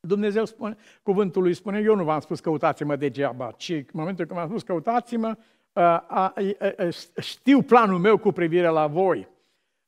Dumnezeu 0.00 0.44
spune, 0.44 0.76
cuvântul 1.02 1.42
lui 1.42 1.54
spune, 1.54 1.80
eu 1.80 1.94
nu 1.94 2.04
v-am 2.04 2.20
spus 2.20 2.40
căutați-mă 2.40 2.96
degeaba, 2.96 3.50
ci 3.50 3.68
în 3.68 3.84
momentul 3.92 4.24
când 4.24 4.38
v-am 4.38 4.48
spus 4.48 4.62
căutați-mă, 4.62 5.36
uh, 5.72 6.88
știu 7.20 7.62
planul 7.62 7.98
meu 7.98 8.18
cu 8.18 8.32
privire 8.32 8.66
la 8.66 8.86
voi. 8.86 9.28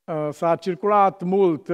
Uh, 0.05 0.29
s-a 0.31 0.57
circulat 0.57 1.23
mult 1.23 1.69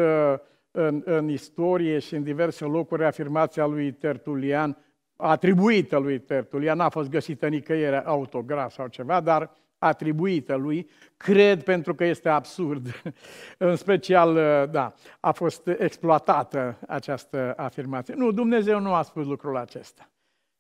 în, 0.73 1.03
în 1.05 1.29
istorie 1.29 1.99
și 1.99 2.15
în 2.15 2.23
diverse 2.23 2.65
locuri 2.65 3.05
afirmația 3.05 3.67
lui 3.67 3.93
Tertulian, 3.93 4.77
atribuită 5.17 5.97
lui 5.97 6.21
Tertulian, 6.21 6.77
n-a 6.77 6.89
fost 6.89 7.09
găsită 7.09 7.49
nicăieri 7.49 8.05
autograf 8.05 8.73
sau 8.73 8.87
ceva, 8.87 9.21
dar 9.21 9.53
atribuită 9.79 10.55
lui, 10.55 10.91
cred 11.17 11.63
pentru 11.63 11.95
că 11.95 12.05
este 12.05 12.29
absurd. 12.29 13.03
În 13.59 13.77
special, 13.77 14.35
da, 14.71 14.95
a 15.21 15.33
fost 15.33 15.67
exploatată 15.67 16.79
această 16.89 17.55
afirmație. 17.57 18.15
Nu, 18.15 18.31
Dumnezeu 18.31 18.81
nu 18.81 18.95
a 18.95 19.03
spus 19.03 19.27
lucrul 19.27 19.57
acesta. 19.57 20.11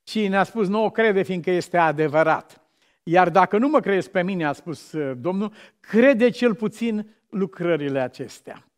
Ci 0.02 0.28
ne-a 0.28 0.42
spus, 0.42 0.68
nu 0.68 0.84
o 0.84 0.90
crede 0.90 1.22
fiindcă 1.22 1.50
este 1.50 1.76
adevărat. 1.76 2.60
Iar 3.02 3.30
dacă 3.30 3.58
nu 3.58 3.68
mă 3.68 3.80
crezi 3.80 4.10
pe 4.10 4.22
mine, 4.22 4.44
a 4.44 4.52
spus 4.52 4.94
Domnul, 5.16 5.52
crede 5.80 6.30
cel 6.30 6.54
puțin 6.54 7.14
lucrările 7.28 8.00
acestea 8.00 8.71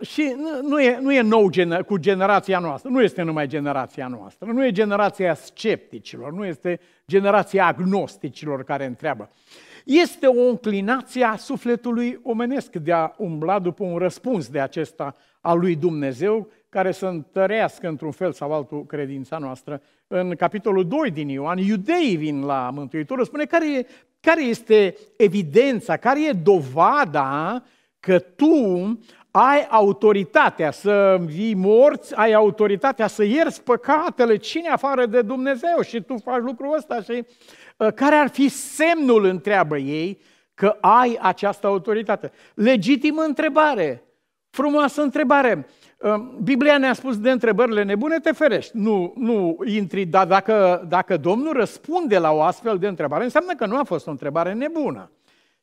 și 0.00 0.36
nu 0.62 0.80
e, 0.80 0.98
nu 1.00 1.12
e 1.12 1.20
nou 1.20 1.50
gener- 1.50 1.84
cu 1.86 1.96
generația 1.96 2.58
noastră, 2.58 2.90
nu 2.90 3.02
este 3.02 3.22
numai 3.22 3.46
generația 3.46 4.06
noastră, 4.06 4.50
nu 4.52 4.66
e 4.66 4.70
generația 4.70 5.34
scepticilor, 5.34 6.32
nu 6.32 6.44
este 6.44 6.80
generația 7.06 7.66
agnosticilor 7.66 8.64
care 8.64 8.84
întreabă. 8.84 9.30
Este 9.84 10.26
o 10.26 10.48
înclinație 10.48 11.24
a 11.24 11.36
sufletului 11.36 12.20
omenesc 12.22 12.76
de 12.76 12.92
a 12.92 13.12
umbla 13.16 13.58
după 13.58 13.84
un 13.84 13.98
răspuns 13.98 14.48
de 14.48 14.60
acesta 14.60 15.16
al 15.40 15.58
lui 15.58 15.76
Dumnezeu, 15.76 16.48
care 16.68 16.92
să 16.92 17.06
întărească 17.06 17.88
într-un 17.88 18.10
fel 18.10 18.32
sau 18.32 18.52
altul 18.52 18.86
credința 18.86 19.38
noastră. 19.38 19.82
În 20.06 20.34
capitolul 20.34 20.88
2 20.88 21.10
din 21.10 21.28
Ioan, 21.28 21.58
iudeii 21.58 22.16
vin 22.16 22.42
la 22.44 22.70
Mântuitorul, 22.74 23.24
spune 23.24 23.44
care, 23.44 23.78
e, 23.78 23.86
care 24.20 24.44
este 24.44 24.96
evidența, 25.16 25.96
care 25.96 26.28
e 26.28 26.32
dovada 26.32 27.62
că 28.00 28.18
tu 28.18 28.98
ai 29.30 29.66
autoritatea 29.70 30.70
să 30.70 31.20
vii 31.24 31.54
morți, 31.54 32.14
ai 32.14 32.32
autoritatea 32.32 33.06
să 33.06 33.24
ierți 33.24 33.62
păcatele, 33.62 34.36
cine 34.36 34.68
afară 34.68 35.06
de 35.06 35.22
Dumnezeu 35.22 35.80
și 35.82 36.00
tu 36.00 36.16
faci 36.24 36.40
lucrul 36.40 36.76
ăsta 36.76 37.02
și 37.02 37.24
uh, 37.76 37.92
care 37.94 38.14
ar 38.14 38.28
fi 38.28 38.48
semnul, 38.48 39.24
întreabă 39.24 39.76
ei, 39.76 40.20
că 40.54 40.76
ai 40.80 41.18
această 41.20 41.66
autoritate? 41.66 42.32
Legitimă 42.54 43.22
întrebare, 43.22 44.04
frumoasă 44.50 45.02
întrebare. 45.02 45.66
Uh, 45.98 46.14
Biblia 46.42 46.78
ne-a 46.78 46.92
spus 46.92 47.18
de 47.18 47.30
întrebările 47.30 47.82
nebune, 47.82 48.18
te 48.18 48.32
ferești. 48.32 48.76
Nu, 48.76 49.12
nu 49.16 49.56
intri, 49.64 50.04
dar 50.04 50.26
dacă, 50.26 50.86
dacă 50.88 51.16
Domnul 51.16 51.52
răspunde 51.52 52.18
la 52.18 52.30
o 52.30 52.42
astfel 52.42 52.78
de 52.78 52.86
întrebare, 52.86 53.24
înseamnă 53.24 53.54
că 53.54 53.66
nu 53.66 53.78
a 53.78 53.82
fost 53.82 54.06
o 54.06 54.10
întrebare 54.10 54.52
nebună. 54.52 55.10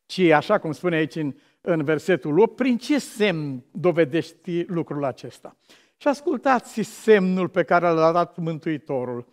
Ci, 0.06 0.20
așa 0.20 0.58
cum 0.58 0.72
spune 0.72 0.96
aici 0.96 1.16
în 1.16 1.34
în 1.70 1.84
versetul 1.84 2.40
8, 2.40 2.56
prin 2.56 2.78
ce 2.78 3.00
semn 3.00 3.64
dovedești 3.72 4.66
lucrul 4.68 5.04
acesta? 5.04 5.56
Și 5.98 6.08
ascultați 6.08 6.82
semnul 6.82 7.50
pe 7.50 7.64
care 7.64 7.88
l-a 7.90 8.12
dat 8.12 8.38
Mântuitorul. 8.38 9.28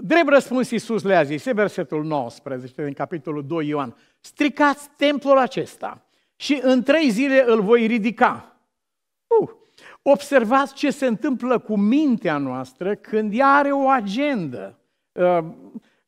Drept 0.00 0.28
răspuns 0.28 0.70
Iisus 0.70 1.02
le-a 1.02 1.22
zis, 1.22 1.44
e 1.44 1.52
versetul 1.52 2.04
19 2.04 2.84
din 2.84 2.92
capitolul 2.92 3.46
2 3.46 3.66
Ioan, 3.66 3.96
stricați 4.20 4.88
templul 4.96 5.38
acesta 5.38 6.06
și 6.36 6.60
în 6.62 6.82
trei 6.82 7.10
zile 7.10 7.44
îl 7.46 7.60
voi 7.60 7.86
ridica. 7.86 8.56
Uh, 9.40 9.50
observați 10.02 10.74
ce 10.74 10.90
se 10.90 11.06
întâmplă 11.06 11.58
cu 11.58 11.76
mintea 11.76 12.38
noastră 12.38 12.94
când 12.94 13.38
ea 13.38 13.48
are 13.48 13.70
o 13.70 13.88
agendă. 13.88 14.78
Uh, 15.12 15.44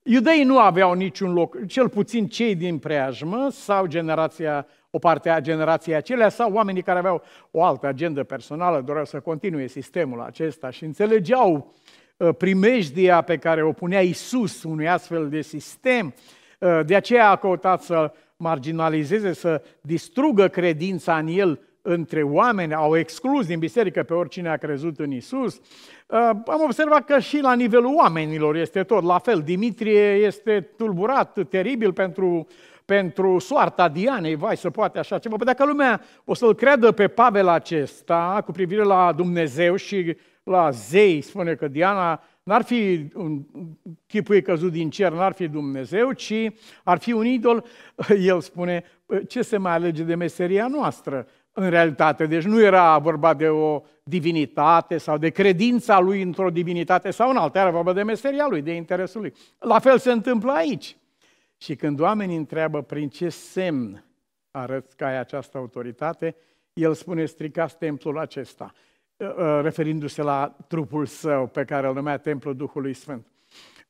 Iudeii 0.07 0.45
nu 0.45 0.59
aveau 0.59 0.93
niciun 0.93 1.33
loc, 1.33 1.67
cel 1.67 1.89
puțin 1.89 2.27
cei 2.27 2.55
din 2.55 2.79
preajmă 2.79 3.49
sau 3.51 3.87
generația, 3.87 4.67
o 4.95 4.99
parte 4.99 5.29
a 5.29 5.41
generației 5.41 5.95
acelea 5.95 6.29
sau 6.29 6.53
oamenii 6.53 6.83
care 6.83 6.99
aveau 6.99 7.23
o 7.51 7.65
altă 7.65 7.87
agendă 7.87 8.25
personală, 8.25 8.81
doreau 8.81 9.05
să 9.05 9.21
continue 9.21 9.67
sistemul 9.67 10.21
acesta 10.21 10.71
și 10.71 10.85
înțelegeau 10.85 11.75
uh, 12.17 12.29
primejdia 12.39 13.21
pe 13.21 13.37
care 13.37 13.63
o 13.63 13.73
punea 13.73 14.01
Isus 14.01 14.63
unui 14.63 14.89
astfel 14.89 15.29
de 15.29 15.41
sistem. 15.41 16.15
Uh, 16.59 16.81
de 16.87 16.95
aceea 16.95 17.31
a 17.31 17.37
căutat 17.37 17.83
să 17.83 18.13
marginalizeze, 18.37 19.33
să 19.33 19.63
distrugă 19.81 20.49
credința 20.49 21.19
în 21.19 21.27
el 21.27 21.61
între 21.83 22.23
oameni, 22.23 22.75
au 22.75 22.97
exclus 22.97 23.47
din 23.47 23.59
biserică 23.59 24.03
pe 24.03 24.15
oricine 24.15 24.49
a 24.49 24.57
crezut 24.57 24.99
în 24.99 25.11
Isus. 25.11 25.55
Uh, 25.55 26.19
am 26.47 26.63
observat 26.65 27.05
că 27.05 27.19
și 27.19 27.41
la 27.41 27.55
nivelul 27.55 27.95
oamenilor 27.95 28.57
este 28.57 28.83
tot 28.83 29.05
la 29.05 29.19
fel. 29.19 29.43
Dimitrie 29.45 30.15
este 30.15 30.61
tulburat, 30.77 31.39
teribil 31.49 31.93
pentru, 31.93 32.47
pentru 32.85 33.39
soarta 33.39 33.89
Dianei. 33.89 34.35
Vai, 34.35 34.57
să 34.57 34.71
poate 34.71 34.99
așa 34.99 35.19
ceva. 35.19 35.37
Păi 35.37 35.47
dacă 35.47 35.67
lumea 35.67 36.01
o 36.25 36.35
să-l 36.35 36.55
creadă 36.55 36.93
pe 36.93 37.09
Pavel 37.09 37.49
acesta 37.49 38.43
cu 38.45 38.53
privire 38.53 38.83
la 38.83 39.13
Dumnezeu 39.13 39.77
și 39.77 40.17
la 40.43 40.71
zei, 40.71 41.21
spune 41.21 41.55
că 41.55 41.69
Diana 41.69 42.23
n-ar 42.43 42.63
fi 42.63 43.09
un 43.15 43.43
chipul 44.07 44.41
căzut 44.41 44.73
din 44.73 44.91
cer, 44.91 45.13
n-ar 45.13 45.33
fi 45.33 45.49
Dumnezeu, 45.49 46.13
ci 46.13 46.35
ar 46.85 46.99
fi 46.99 47.13
un 47.13 47.27
idol. 47.27 47.65
El 48.19 48.41
spune, 48.41 48.85
ce 49.29 49.43
se 49.43 49.57
mai 49.57 49.73
alege 49.73 50.03
de 50.03 50.15
meseria 50.15 50.67
noastră? 50.67 51.27
în 51.55 51.71
realitate. 51.71 52.27
Deci 52.27 52.45
nu 52.45 52.63
era 52.63 52.99
vorba 52.99 53.35
de 53.35 53.49
o 53.49 53.83
divinitate 54.03 54.99
sau 54.99 55.19
de 55.19 55.29
credința 55.29 56.01
lui 56.01 56.23
într-o 56.23 56.51
divinitate 56.51 57.11
sau 57.11 57.31
în 57.31 57.37
altă, 57.37 57.59
era 57.59 57.71
vorba 57.71 57.93
de 57.93 58.03
meseria 58.03 58.47
lui, 58.49 58.63
de 58.63 58.73
interesul 58.73 59.21
lui. 59.21 59.33
La 59.59 59.79
fel 59.79 59.99
se 59.99 60.13
întâmplă 60.13 60.53
aici. 60.53 60.97
Și 61.65 61.77
când 61.77 62.01
oamenii 62.01 62.37
întreabă 62.37 62.83
prin 62.83 63.09
ce 63.09 63.29
semn 63.29 64.05
arăți 64.51 64.97
că 64.97 65.05
ai 65.05 65.19
această 65.19 65.59
autoritate, 65.59 66.37
el 66.73 66.95
spune 66.95 67.25
stricați 67.25 67.77
templul 67.77 68.19
acesta, 68.19 68.73
ă, 69.21 69.35
ă, 69.39 69.61
referindu-se 69.61 70.23
la 70.23 70.57
trupul 70.69 71.07
său 71.07 71.47
pe 71.47 71.65
care 71.65 71.87
îl 71.87 71.95
numea 71.95 72.19
Templul 72.19 72.57
Duhului 72.57 72.95
Sfânt. 72.95 73.27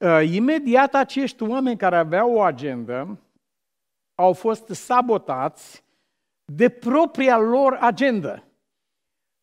Ă, 0.00 0.20
imediat 0.20 0.94
acești 0.94 1.42
oameni 1.42 1.76
care 1.76 1.96
aveau 1.96 2.34
o 2.34 2.40
agendă 2.40 3.18
au 4.14 4.32
fost 4.32 4.68
sabotați 4.68 5.84
de 6.44 6.68
propria 6.68 7.38
lor 7.38 7.76
agendă. 7.80 8.44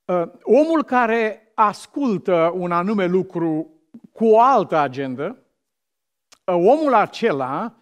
Uh, 0.05 0.31
omul 0.43 0.83
care 0.83 1.51
ascultă 1.53 2.53
un 2.55 2.71
anume 2.71 3.05
lucru 3.05 3.69
cu 4.11 4.25
o 4.25 4.39
altă 4.39 4.77
agendă, 4.77 5.37
uh, 6.45 6.55
omul 6.55 6.93
acela 6.93 7.80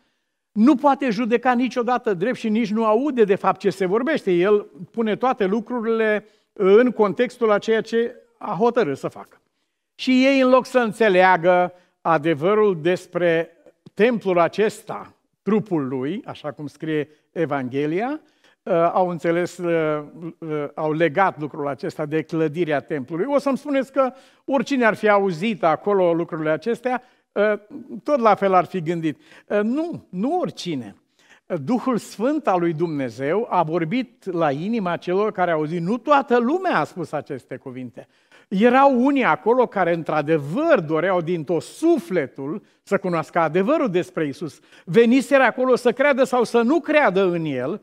nu 0.52 0.76
poate 0.76 1.10
judeca 1.10 1.54
niciodată 1.54 2.14
drept 2.14 2.38
și 2.38 2.50
nici 2.50 2.72
nu 2.72 2.86
aude 2.86 3.24
de 3.24 3.36
fapt 3.36 3.60
ce 3.60 3.70
se 3.70 3.86
vorbește. 3.86 4.32
El 4.32 4.68
pune 4.92 5.16
toate 5.16 5.46
lucrurile 5.46 6.26
în 6.54 6.92
contextul 6.92 7.52
a 7.52 7.58
ceea 7.58 7.82
ce 7.82 8.16
a 8.38 8.56
hotărât 8.60 8.98
să 8.98 9.08
facă. 9.08 9.42
Și 9.96 10.26
ei, 10.26 10.40
în 10.40 10.50
loc 10.50 10.66
să 10.66 10.80
înțeleagă 10.80 11.74
adevărul 12.02 12.82
despre 12.82 13.58
templul 13.94 14.40
acesta, 14.40 15.14
trupul 15.42 15.88
lui, 15.88 16.22
așa 16.26 16.52
cum 16.52 16.68
scrie 16.68 17.10
Evanghelia, 17.32 18.22
Uh, 18.64 18.90
au 18.94 19.10
înțeles, 19.10 19.58
uh, 19.58 20.04
uh, 20.38 20.66
au 20.74 20.92
legat 20.92 21.40
lucrul 21.40 21.68
acesta 21.68 22.06
de 22.06 22.22
clădirea 22.22 22.80
templului. 22.80 23.26
O 23.28 23.38
să-mi 23.38 23.58
spuneți 23.58 23.92
că 23.92 24.12
oricine 24.46 24.86
ar 24.86 24.96
fi 24.96 25.10
auzit 25.10 25.64
acolo 25.64 26.14
lucrurile 26.14 26.50
acestea, 26.50 27.04
tot 28.04 28.20
la 28.20 28.36
fel 28.36 28.54
ar 28.54 28.66
fi 28.66 28.82
gândit. 28.82 29.22
Nu, 29.64 30.06
nu 30.10 30.38
oricine. 30.40 30.96
Duhul 31.64 31.98
Sfânt 31.98 32.48
al 32.48 32.60
lui 32.60 32.74
Dumnezeu 32.74 33.48
a 33.50 33.64
vorbit 33.64 34.32
la 34.32 34.52
inima 34.52 34.98
celor 34.98 35.32
care 35.32 35.52
au 35.52 35.58
auzit. 35.58 35.82
Nu 35.82 35.98
toată 35.98 36.38
lumea 36.38 36.80
a 36.80 36.84
spus 36.84 37.12
aceste 37.12 37.56
cuvinte. 37.56 38.08
Erau 38.48 39.06
unii 39.06 39.24
acolo 39.24 39.68
care 39.68 39.94
într-adevăr 39.94 40.80
doreau 40.80 41.22
din 41.22 41.44
tot 41.44 41.62
sufletul 41.62 42.64
să 42.84 42.98
cunoască 42.98 43.40
adevărul 43.40 43.90
despre 43.90 44.28
Isus. 44.28 44.60
Veniseră 44.86 45.44
acolo 45.44 45.76
să 45.76 45.92
creadă 45.92 46.24
sau 46.24 46.44
să 46.44 46.62
nu 46.62 46.80
creadă 46.80 47.30
în 47.30 47.46
El 47.46 47.82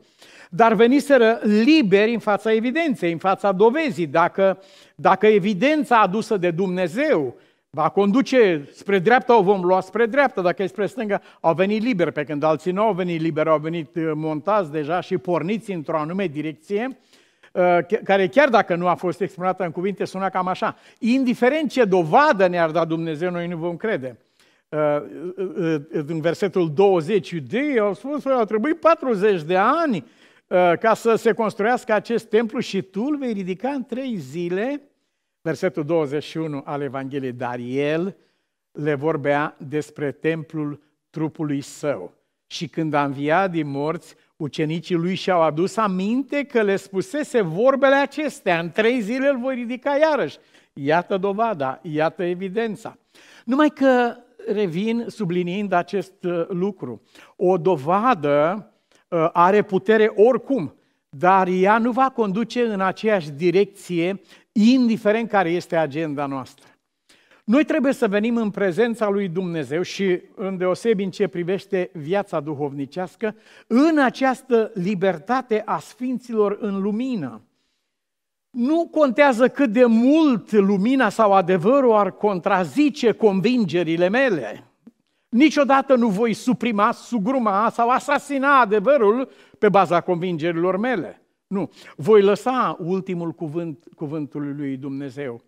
dar 0.49 0.73
veniseră 0.73 1.39
liberi 1.43 2.13
în 2.13 2.19
fața 2.19 2.53
evidenței, 2.53 3.11
în 3.11 3.17
fața 3.17 3.51
dovezii. 3.51 4.07
Dacă, 4.07 4.59
dacă 4.95 5.27
evidența 5.27 6.01
adusă 6.01 6.37
de 6.37 6.51
Dumnezeu 6.51 7.35
va 7.69 7.89
conduce 7.89 8.69
spre 8.73 8.99
dreapta, 8.99 9.37
o 9.37 9.41
vom 9.41 9.63
lua 9.63 9.81
spre 9.81 10.05
dreapta, 10.05 10.41
dacă 10.41 10.63
e 10.63 10.67
spre 10.67 10.85
stânga, 10.85 11.21
au 11.39 11.53
venit 11.53 11.83
liberi, 11.83 12.11
pe 12.11 12.23
când 12.23 12.43
alții 12.43 12.71
nu 12.71 12.81
au 12.81 12.93
venit 12.93 13.21
liberi, 13.21 13.49
au 13.49 13.59
venit 13.59 13.95
uh, 13.95 14.11
montați 14.15 14.71
deja 14.71 15.01
și 15.01 15.17
porniți 15.17 15.71
într-o 15.71 15.97
anume 15.97 16.27
direcție, 16.27 16.97
uh, 17.53 17.77
care 18.03 18.27
chiar 18.27 18.49
dacă 18.49 18.75
nu 18.75 18.87
a 18.87 18.95
fost 18.95 19.21
exprimată 19.21 19.63
în 19.63 19.71
cuvinte, 19.71 20.05
suna 20.05 20.29
cam 20.29 20.47
așa. 20.47 20.75
Indiferent 20.99 21.71
ce 21.71 21.83
dovadă 21.83 22.47
ne-ar 22.47 22.71
da 22.71 22.85
Dumnezeu, 22.85 23.31
noi 23.31 23.47
nu 23.47 23.57
vom 23.57 23.75
crede. 23.75 24.17
Uh, 24.69 25.01
în 25.89 26.21
versetul 26.21 26.71
20, 26.73 27.29
iudeii 27.29 27.79
au 27.79 27.93
spus 27.93 28.23
că 28.23 28.29
au 28.29 28.45
trebuit 28.45 28.79
40 28.79 29.41
de 29.41 29.55
ani 29.55 30.05
Uh, 30.47 30.73
ca 30.79 30.93
să 30.93 31.15
se 31.15 31.33
construiască 31.33 31.93
acest 31.93 32.25
templu 32.25 32.59
și 32.59 32.81
tu 32.81 33.03
îl 33.03 33.17
vei 33.17 33.31
ridica 33.31 33.69
în 33.69 33.83
trei 33.83 34.15
zile, 34.15 34.81
versetul 35.47 35.83
21 35.83 36.61
al 36.65 36.81
Evangheliei, 36.81 37.31
dar 37.31 37.59
el 37.59 38.15
le 38.71 38.93
vorbea 38.93 39.55
despre 39.67 40.11
templul 40.11 40.81
trupului 41.09 41.61
său. 41.61 42.13
Și 42.47 42.67
când 42.67 42.93
a 42.93 43.03
înviat 43.03 43.51
din 43.51 43.69
morți, 43.69 44.15
ucenicii 44.35 44.95
lui 44.95 45.15
și-au 45.15 45.41
adus 45.41 45.77
aminte 45.77 46.43
că 46.43 46.61
le 46.61 46.75
spusese 46.75 47.41
vorbele 47.41 47.95
acestea, 47.95 48.59
în 48.59 48.71
trei 48.71 49.01
zile 49.01 49.27
îl 49.27 49.39
voi 49.39 49.55
ridica 49.55 49.97
iarăși. 49.97 50.37
Iată 50.73 51.17
dovada, 51.17 51.79
iată 51.81 52.23
evidența. 52.23 52.97
Numai 53.45 53.69
că 53.69 54.15
revin 54.47 55.05
subliniind 55.07 55.71
acest 55.71 56.23
uh, 56.23 56.47
lucru. 56.47 57.01
O 57.35 57.57
dovadă 57.57 58.67
uh, 59.07 59.29
are 59.33 59.61
putere 59.61 60.11
oricum, 60.15 60.75
dar 61.09 61.47
ea 61.47 61.77
nu 61.77 61.91
va 61.91 62.09
conduce 62.09 62.61
în 62.61 62.81
aceeași 62.81 63.31
direcție, 63.31 64.21
indiferent 64.57 65.29
care 65.29 65.49
este 65.49 65.75
agenda 65.75 66.25
noastră. 66.25 66.67
Noi 67.43 67.63
trebuie 67.63 67.93
să 67.93 68.07
venim 68.07 68.37
în 68.37 68.49
prezența 68.49 69.09
lui 69.09 69.27
Dumnezeu 69.27 69.81
și 69.81 70.21
în 70.35 70.57
deosebi 70.57 71.03
în 71.03 71.09
ce 71.09 71.27
privește 71.27 71.89
viața 71.93 72.39
duhovnicească, 72.39 73.35
în 73.67 73.97
această 73.97 74.71
libertate 74.73 75.61
a 75.65 75.79
sfinților 75.79 76.57
în 76.59 76.81
lumină. 76.81 77.41
Nu 78.49 78.87
contează 78.91 79.47
cât 79.47 79.69
de 79.69 79.85
mult 79.85 80.51
lumina 80.51 81.09
sau 81.09 81.33
adevărul 81.33 81.93
ar 81.93 82.11
contrazice 82.11 83.11
convingerile 83.11 84.09
mele. 84.09 84.63
Niciodată 85.29 85.95
nu 85.95 86.07
voi 86.07 86.33
suprima, 86.33 86.91
sugruma 86.91 87.69
sau 87.69 87.89
asasina 87.89 88.59
adevărul 88.59 89.29
pe 89.59 89.69
baza 89.69 90.01
convingerilor 90.01 90.77
mele. 90.77 91.21
Nu. 91.47 91.71
Voi 91.95 92.21
lăsa 92.21 92.77
ultimul 92.79 93.31
cuvânt 93.31 93.83
cuvântului 93.95 94.53
lui 94.57 94.77
Dumnezeu. 94.77 95.41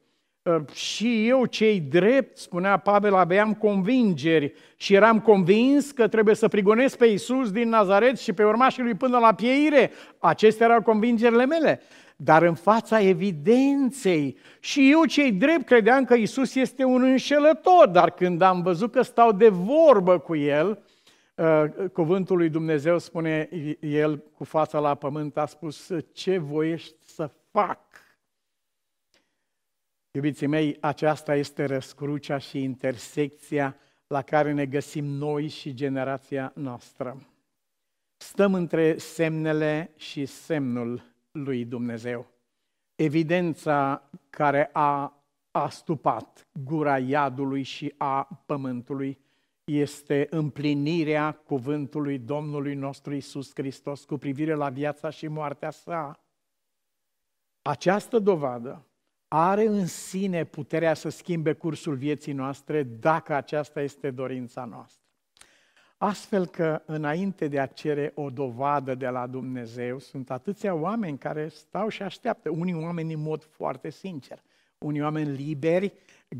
Ă, 0.45 0.65
și 0.73 1.27
eu, 1.27 1.45
cei 1.45 1.79
drept, 1.79 2.37
spunea 2.37 2.77
Pavel, 2.77 3.13
aveam 3.13 3.53
convingeri 3.53 4.53
și 4.75 4.93
eram 4.93 5.19
convins 5.19 5.91
că 5.91 6.07
trebuie 6.07 6.35
să 6.35 6.47
prigonesc 6.47 6.97
pe 6.97 7.05
Iisus 7.05 7.51
din 7.51 7.69
Nazaret 7.69 8.19
și 8.19 8.33
pe 8.33 8.43
urmașii 8.43 8.83
lui 8.83 8.93
până 8.93 9.17
la 9.17 9.33
pieire. 9.33 9.91
Acestea 10.19 10.65
erau 10.65 10.81
convingerile 10.81 11.45
mele. 11.45 11.81
Dar 12.15 12.41
în 12.41 12.53
fața 12.53 13.01
evidenței, 13.01 14.37
și 14.59 14.91
eu 14.91 15.05
cei 15.05 15.31
drept 15.31 15.65
credeam 15.65 16.05
că 16.05 16.13
Isus 16.13 16.55
este 16.55 16.83
un 16.83 17.01
înșelător, 17.03 17.87
dar 17.87 18.11
când 18.11 18.41
am 18.41 18.61
văzut 18.61 18.91
că 18.91 19.01
stau 19.01 19.31
de 19.31 19.49
vorbă 19.49 20.17
cu 20.17 20.35
el, 20.35 20.69
ă, 20.69 20.77
cuvântul 21.93 22.37
lui 22.37 22.49
Dumnezeu 22.49 22.97
spune, 22.97 23.49
el 23.79 24.17
cu 24.17 24.43
fața 24.43 24.79
la 24.79 24.95
pământ 24.95 25.37
a 25.37 25.45
spus, 25.45 25.91
ce 26.11 26.37
voiești 26.37 26.95
să 27.05 27.31
fac? 27.51 27.79
Iubiții 30.11 30.47
mei, 30.47 30.77
aceasta 30.79 31.35
este 31.35 31.65
răscrucea 31.65 32.37
și 32.37 32.63
intersecția 32.63 33.75
la 34.07 34.21
care 34.21 34.51
ne 34.53 34.65
găsim 34.65 35.05
noi 35.05 35.47
și 35.47 35.73
generația 35.73 36.51
noastră. 36.55 37.17
Stăm 38.17 38.53
între 38.53 38.97
semnele 38.97 39.91
și 39.95 40.25
semnul 40.25 41.03
lui 41.31 41.65
Dumnezeu. 41.65 42.27
Evidența 42.95 44.09
care 44.29 44.69
a 44.73 45.23
astupat 45.51 46.47
gura 46.63 46.97
iadului 46.97 47.63
și 47.63 47.93
a 47.97 48.43
pământului 48.45 49.19
este 49.69 50.27
împlinirea 50.29 51.31
cuvântului 51.31 52.17
Domnului 52.17 52.75
nostru 52.75 53.13
Isus 53.13 53.51
Hristos 53.53 54.03
cu 54.03 54.17
privire 54.17 54.53
la 54.53 54.69
viața 54.69 55.09
și 55.09 55.27
moartea 55.27 55.71
sa. 55.71 56.23
Această 57.61 58.19
dovadă 58.19 58.85
are 59.27 59.65
în 59.65 59.85
sine 59.85 60.43
puterea 60.43 60.93
să 60.93 61.09
schimbe 61.09 61.53
cursul 61.53 61.95
vieții 61.95 62.33
noastre 62.33 62.83
dacă 62.83 63.33
aceasta 63.33 63.81
este 63.81 64.11
dorința 64.11 64.65
noastră. 64.65 65.03
Astfel 65.97 66.45
că 66.45 66.81
înainte 66.85 67.47
de 67.47 67.59
a 67.59 67.65
cere 67.65 68.11
o 68.15 68.29
dovadă 68.29 68.95
de 68.95 69.07
la 69.07 69.27
Dumnezeu, 69.27 69.99
sunt 69.99 70.31
atâția 70.31 70.73
oameni 70.73 71.17
care 71.17 71.47
stau 71.47 71.89
și 71.89 72.01
așteaptă. 72.01 72.49
Unii 72.49 72.73
oameni 72.73 73.13
în 73.13 73.21
mod 73.21 73.43
foarte 73.43 73.89
sincer, 73.89 74.43
unii 74.77 75.01
oameni 75.01 75.35
liberi, 75.35 75.93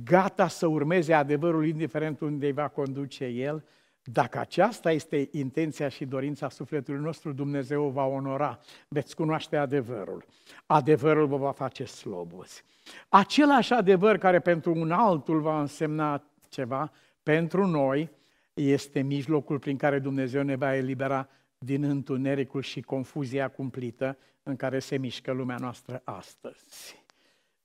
gata 0.03 0.47
să 0.47 0.67
urmeze 0.67 1.13
adevărul 1.13 1.67
indiferent 1.67 2.19
unde 2.19 2.45
îi 2.45 2.51
va 2.51 2.67
conduce 2.67 3.25
El, 3.25 3.63
dacă 4.03 4.39
aceasta 4.39 4.91
este 4.91 5.29
intenția 5.31 5.89
și 5.89 6.05
dorința 6.05 6.49
sufletului 6.49 7.01
nostru, 7.01 7.33
Dumnezeu 7.33 7.83
o 7.83 7.89
va 7.89 8.05
onora. 8.05 8.59
Veți 8.87 9.15
cunoaște 9.15 9.57
adevărul. 9.57 10.25
Adevărul 10.65 11.27
vă 11.27 11.37
va 11.37 11.51
face 11.51 11.83
slobozi. 11.83 12.63
Același 13.09 13.73
adevăr 13.73 14.17
care 14.17 14.39
pentru 14.39 14.73
un 14.75 14.91
altul 14.91 15.41
va 15.41 15.59
însemna 15.59 16.23
ceva, 16.49 16.91
pentru 17.23 17.67
noi 17.67 18.09
este 18.53 19.01
mijlocul 19.01 19.59
prin 19.59 19.77
care 19.77 19.99
Dumnezeu 19.99 20.43
ne 20.43 20.55
va 20.55 20.75
elibera 20.75 21.29
din 21.57 21.83
întunericul 21.83 22.61
și 22.61 22.81
confuzia 22.81 23.47
cumplită 23.47 24.17
în 24.43 24.55
care 24.55 24.79
se 24.79 24.97
mișcă 24.97 25.31
lumea 25.31 25.57
noastră 25.59 26.01
astăzi. 26.03 26.98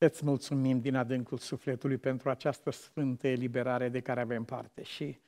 Îți 0.05 0.24
mulțumim 0.24 0.80
din 0.80 0.94
adâncul 0.96 1.38
sufletului 1.38 1.96
pentru 1.96 2.30
această 2.30 2.70
sfântă 2.70 3.28
eliberare 3.28 3.88
de 3.88 4.00
care 4.00 4.20
avem 4.20 4.44
parte 4.44 4.82
și 4.82 5.18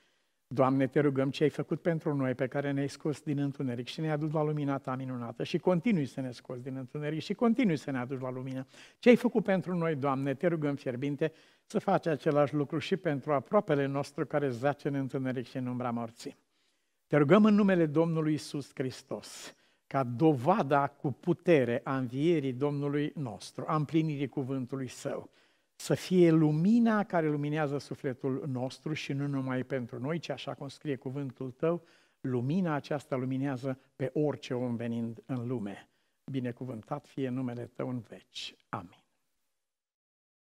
Doamne, 0.48 0.86
te 0.86 1.00
rugăm 1.00 1.30
ce 1.30 1.42
ai 1.42 1.48
făcut 1.48 1.80
pentru 1.80 2.14
noi, 2.14 2.34
pe 2.34 2.46
care 2.46 2.70
ne-ai 2.70 2.88
scos 2.88 3.20
din 3.20 3.38
întuneric 3.38 3.86
și 3.86 4.00
ne-ai 4.00 4.12
adus 4.12 4.32
la 4.32 4.42
lumina 4.42 4.78
ta 4.78 4.94
minunată 4.94 5.44
și 5.44 5.58
continui 5.58 6.06
să 6.06 6.20
ne 6.20 6.30
scoți 6.30 6.62
din 6.62 6.76
întuneric 6.76 7.20
și 7.20 7.34
continui 7.34 7.76
să 7.76 7.90
ne 7.90 7.98
aduci 7.98 8.20
la 8.20 8.30
lumină. 8.30 8.66
Ce 8.98 9.08
ai 9.08 9.16
făcut 9.16 9.44
pentru 9.44 9.74
noi, 9.74 9.94
Doamne, 9.94 10.34
te 10.34 10.46
rugăm 10.46 10.74
fierbinte 10.74 11.32
să 11.64 11.78
faci 11.78 12.06
același 12.06 12.54
lucru 12.54 12.78
și 12.78 12.96
pentru 12.96 13.32
aproapele 13.32 13.86
nostru 13.86 14.26
care 14.26 14.48
zace 14.48 14.88
în 14.88 14.94
întuneric 14.94 15.46
și 15.46 15.56
în 15.56 15.66
umbra 15.66 15.90
morții. 15.90 16.36
Te 17.06 17.16
rugăm 17.16 17.44
în 17.44 17.54
numele 17.54 17.86
Domnului 17.86 18.32
Isus 18.32 18.70
Hristos, 18.74 19.54
ca 19.86 20.04
dovada 20.04 20.88
cu 20.88 21.12
putere 21.12 21.80
a 21.84 21.96
învierii 21.96 22.52
Domnului 22.52 23.12
nostru, 23.14 23.64
a 23.66 23.76
împlinirii 23.76 24.28
cuvântului 24.28 24.88
Său, 24.88 25.30
să 25.76 25.94
fie 25.94 26.30
lumina 26.30 27.04
care 27.04 27.28
luminează 27.28 27.78
sufletul 27.78 28.44
nostru 28.46 28.92
și 28.92 29.12
nu 29.12 29.26
numai 29.26 29.64
pentru 29.64 29.98
noi, 29.98 30.18
ci 30.18 30.28
așa 30.28 30.54
cum 30.54 30.68
scrie 30.68 30.96
cuvântul 30.96 31.50
tău, 31.50 31.82
lumina 32.20 32.74
aceasta 32.74 33.16
luminează 33.16 33.80
pe 33.96 34.10
orice 34.14 34.54
om 34.54 34.76
venind 34.76 35.22
în 35.26 35.46
lume. 35.46 35.88
Binecuvântat 36.30 37.06
fie 37.06 37.28
numele 37.28 37.64
tău 37.64 37.88
în 37.88 37.98
veci. 37.98 38.56
Amin. 38.68 39.05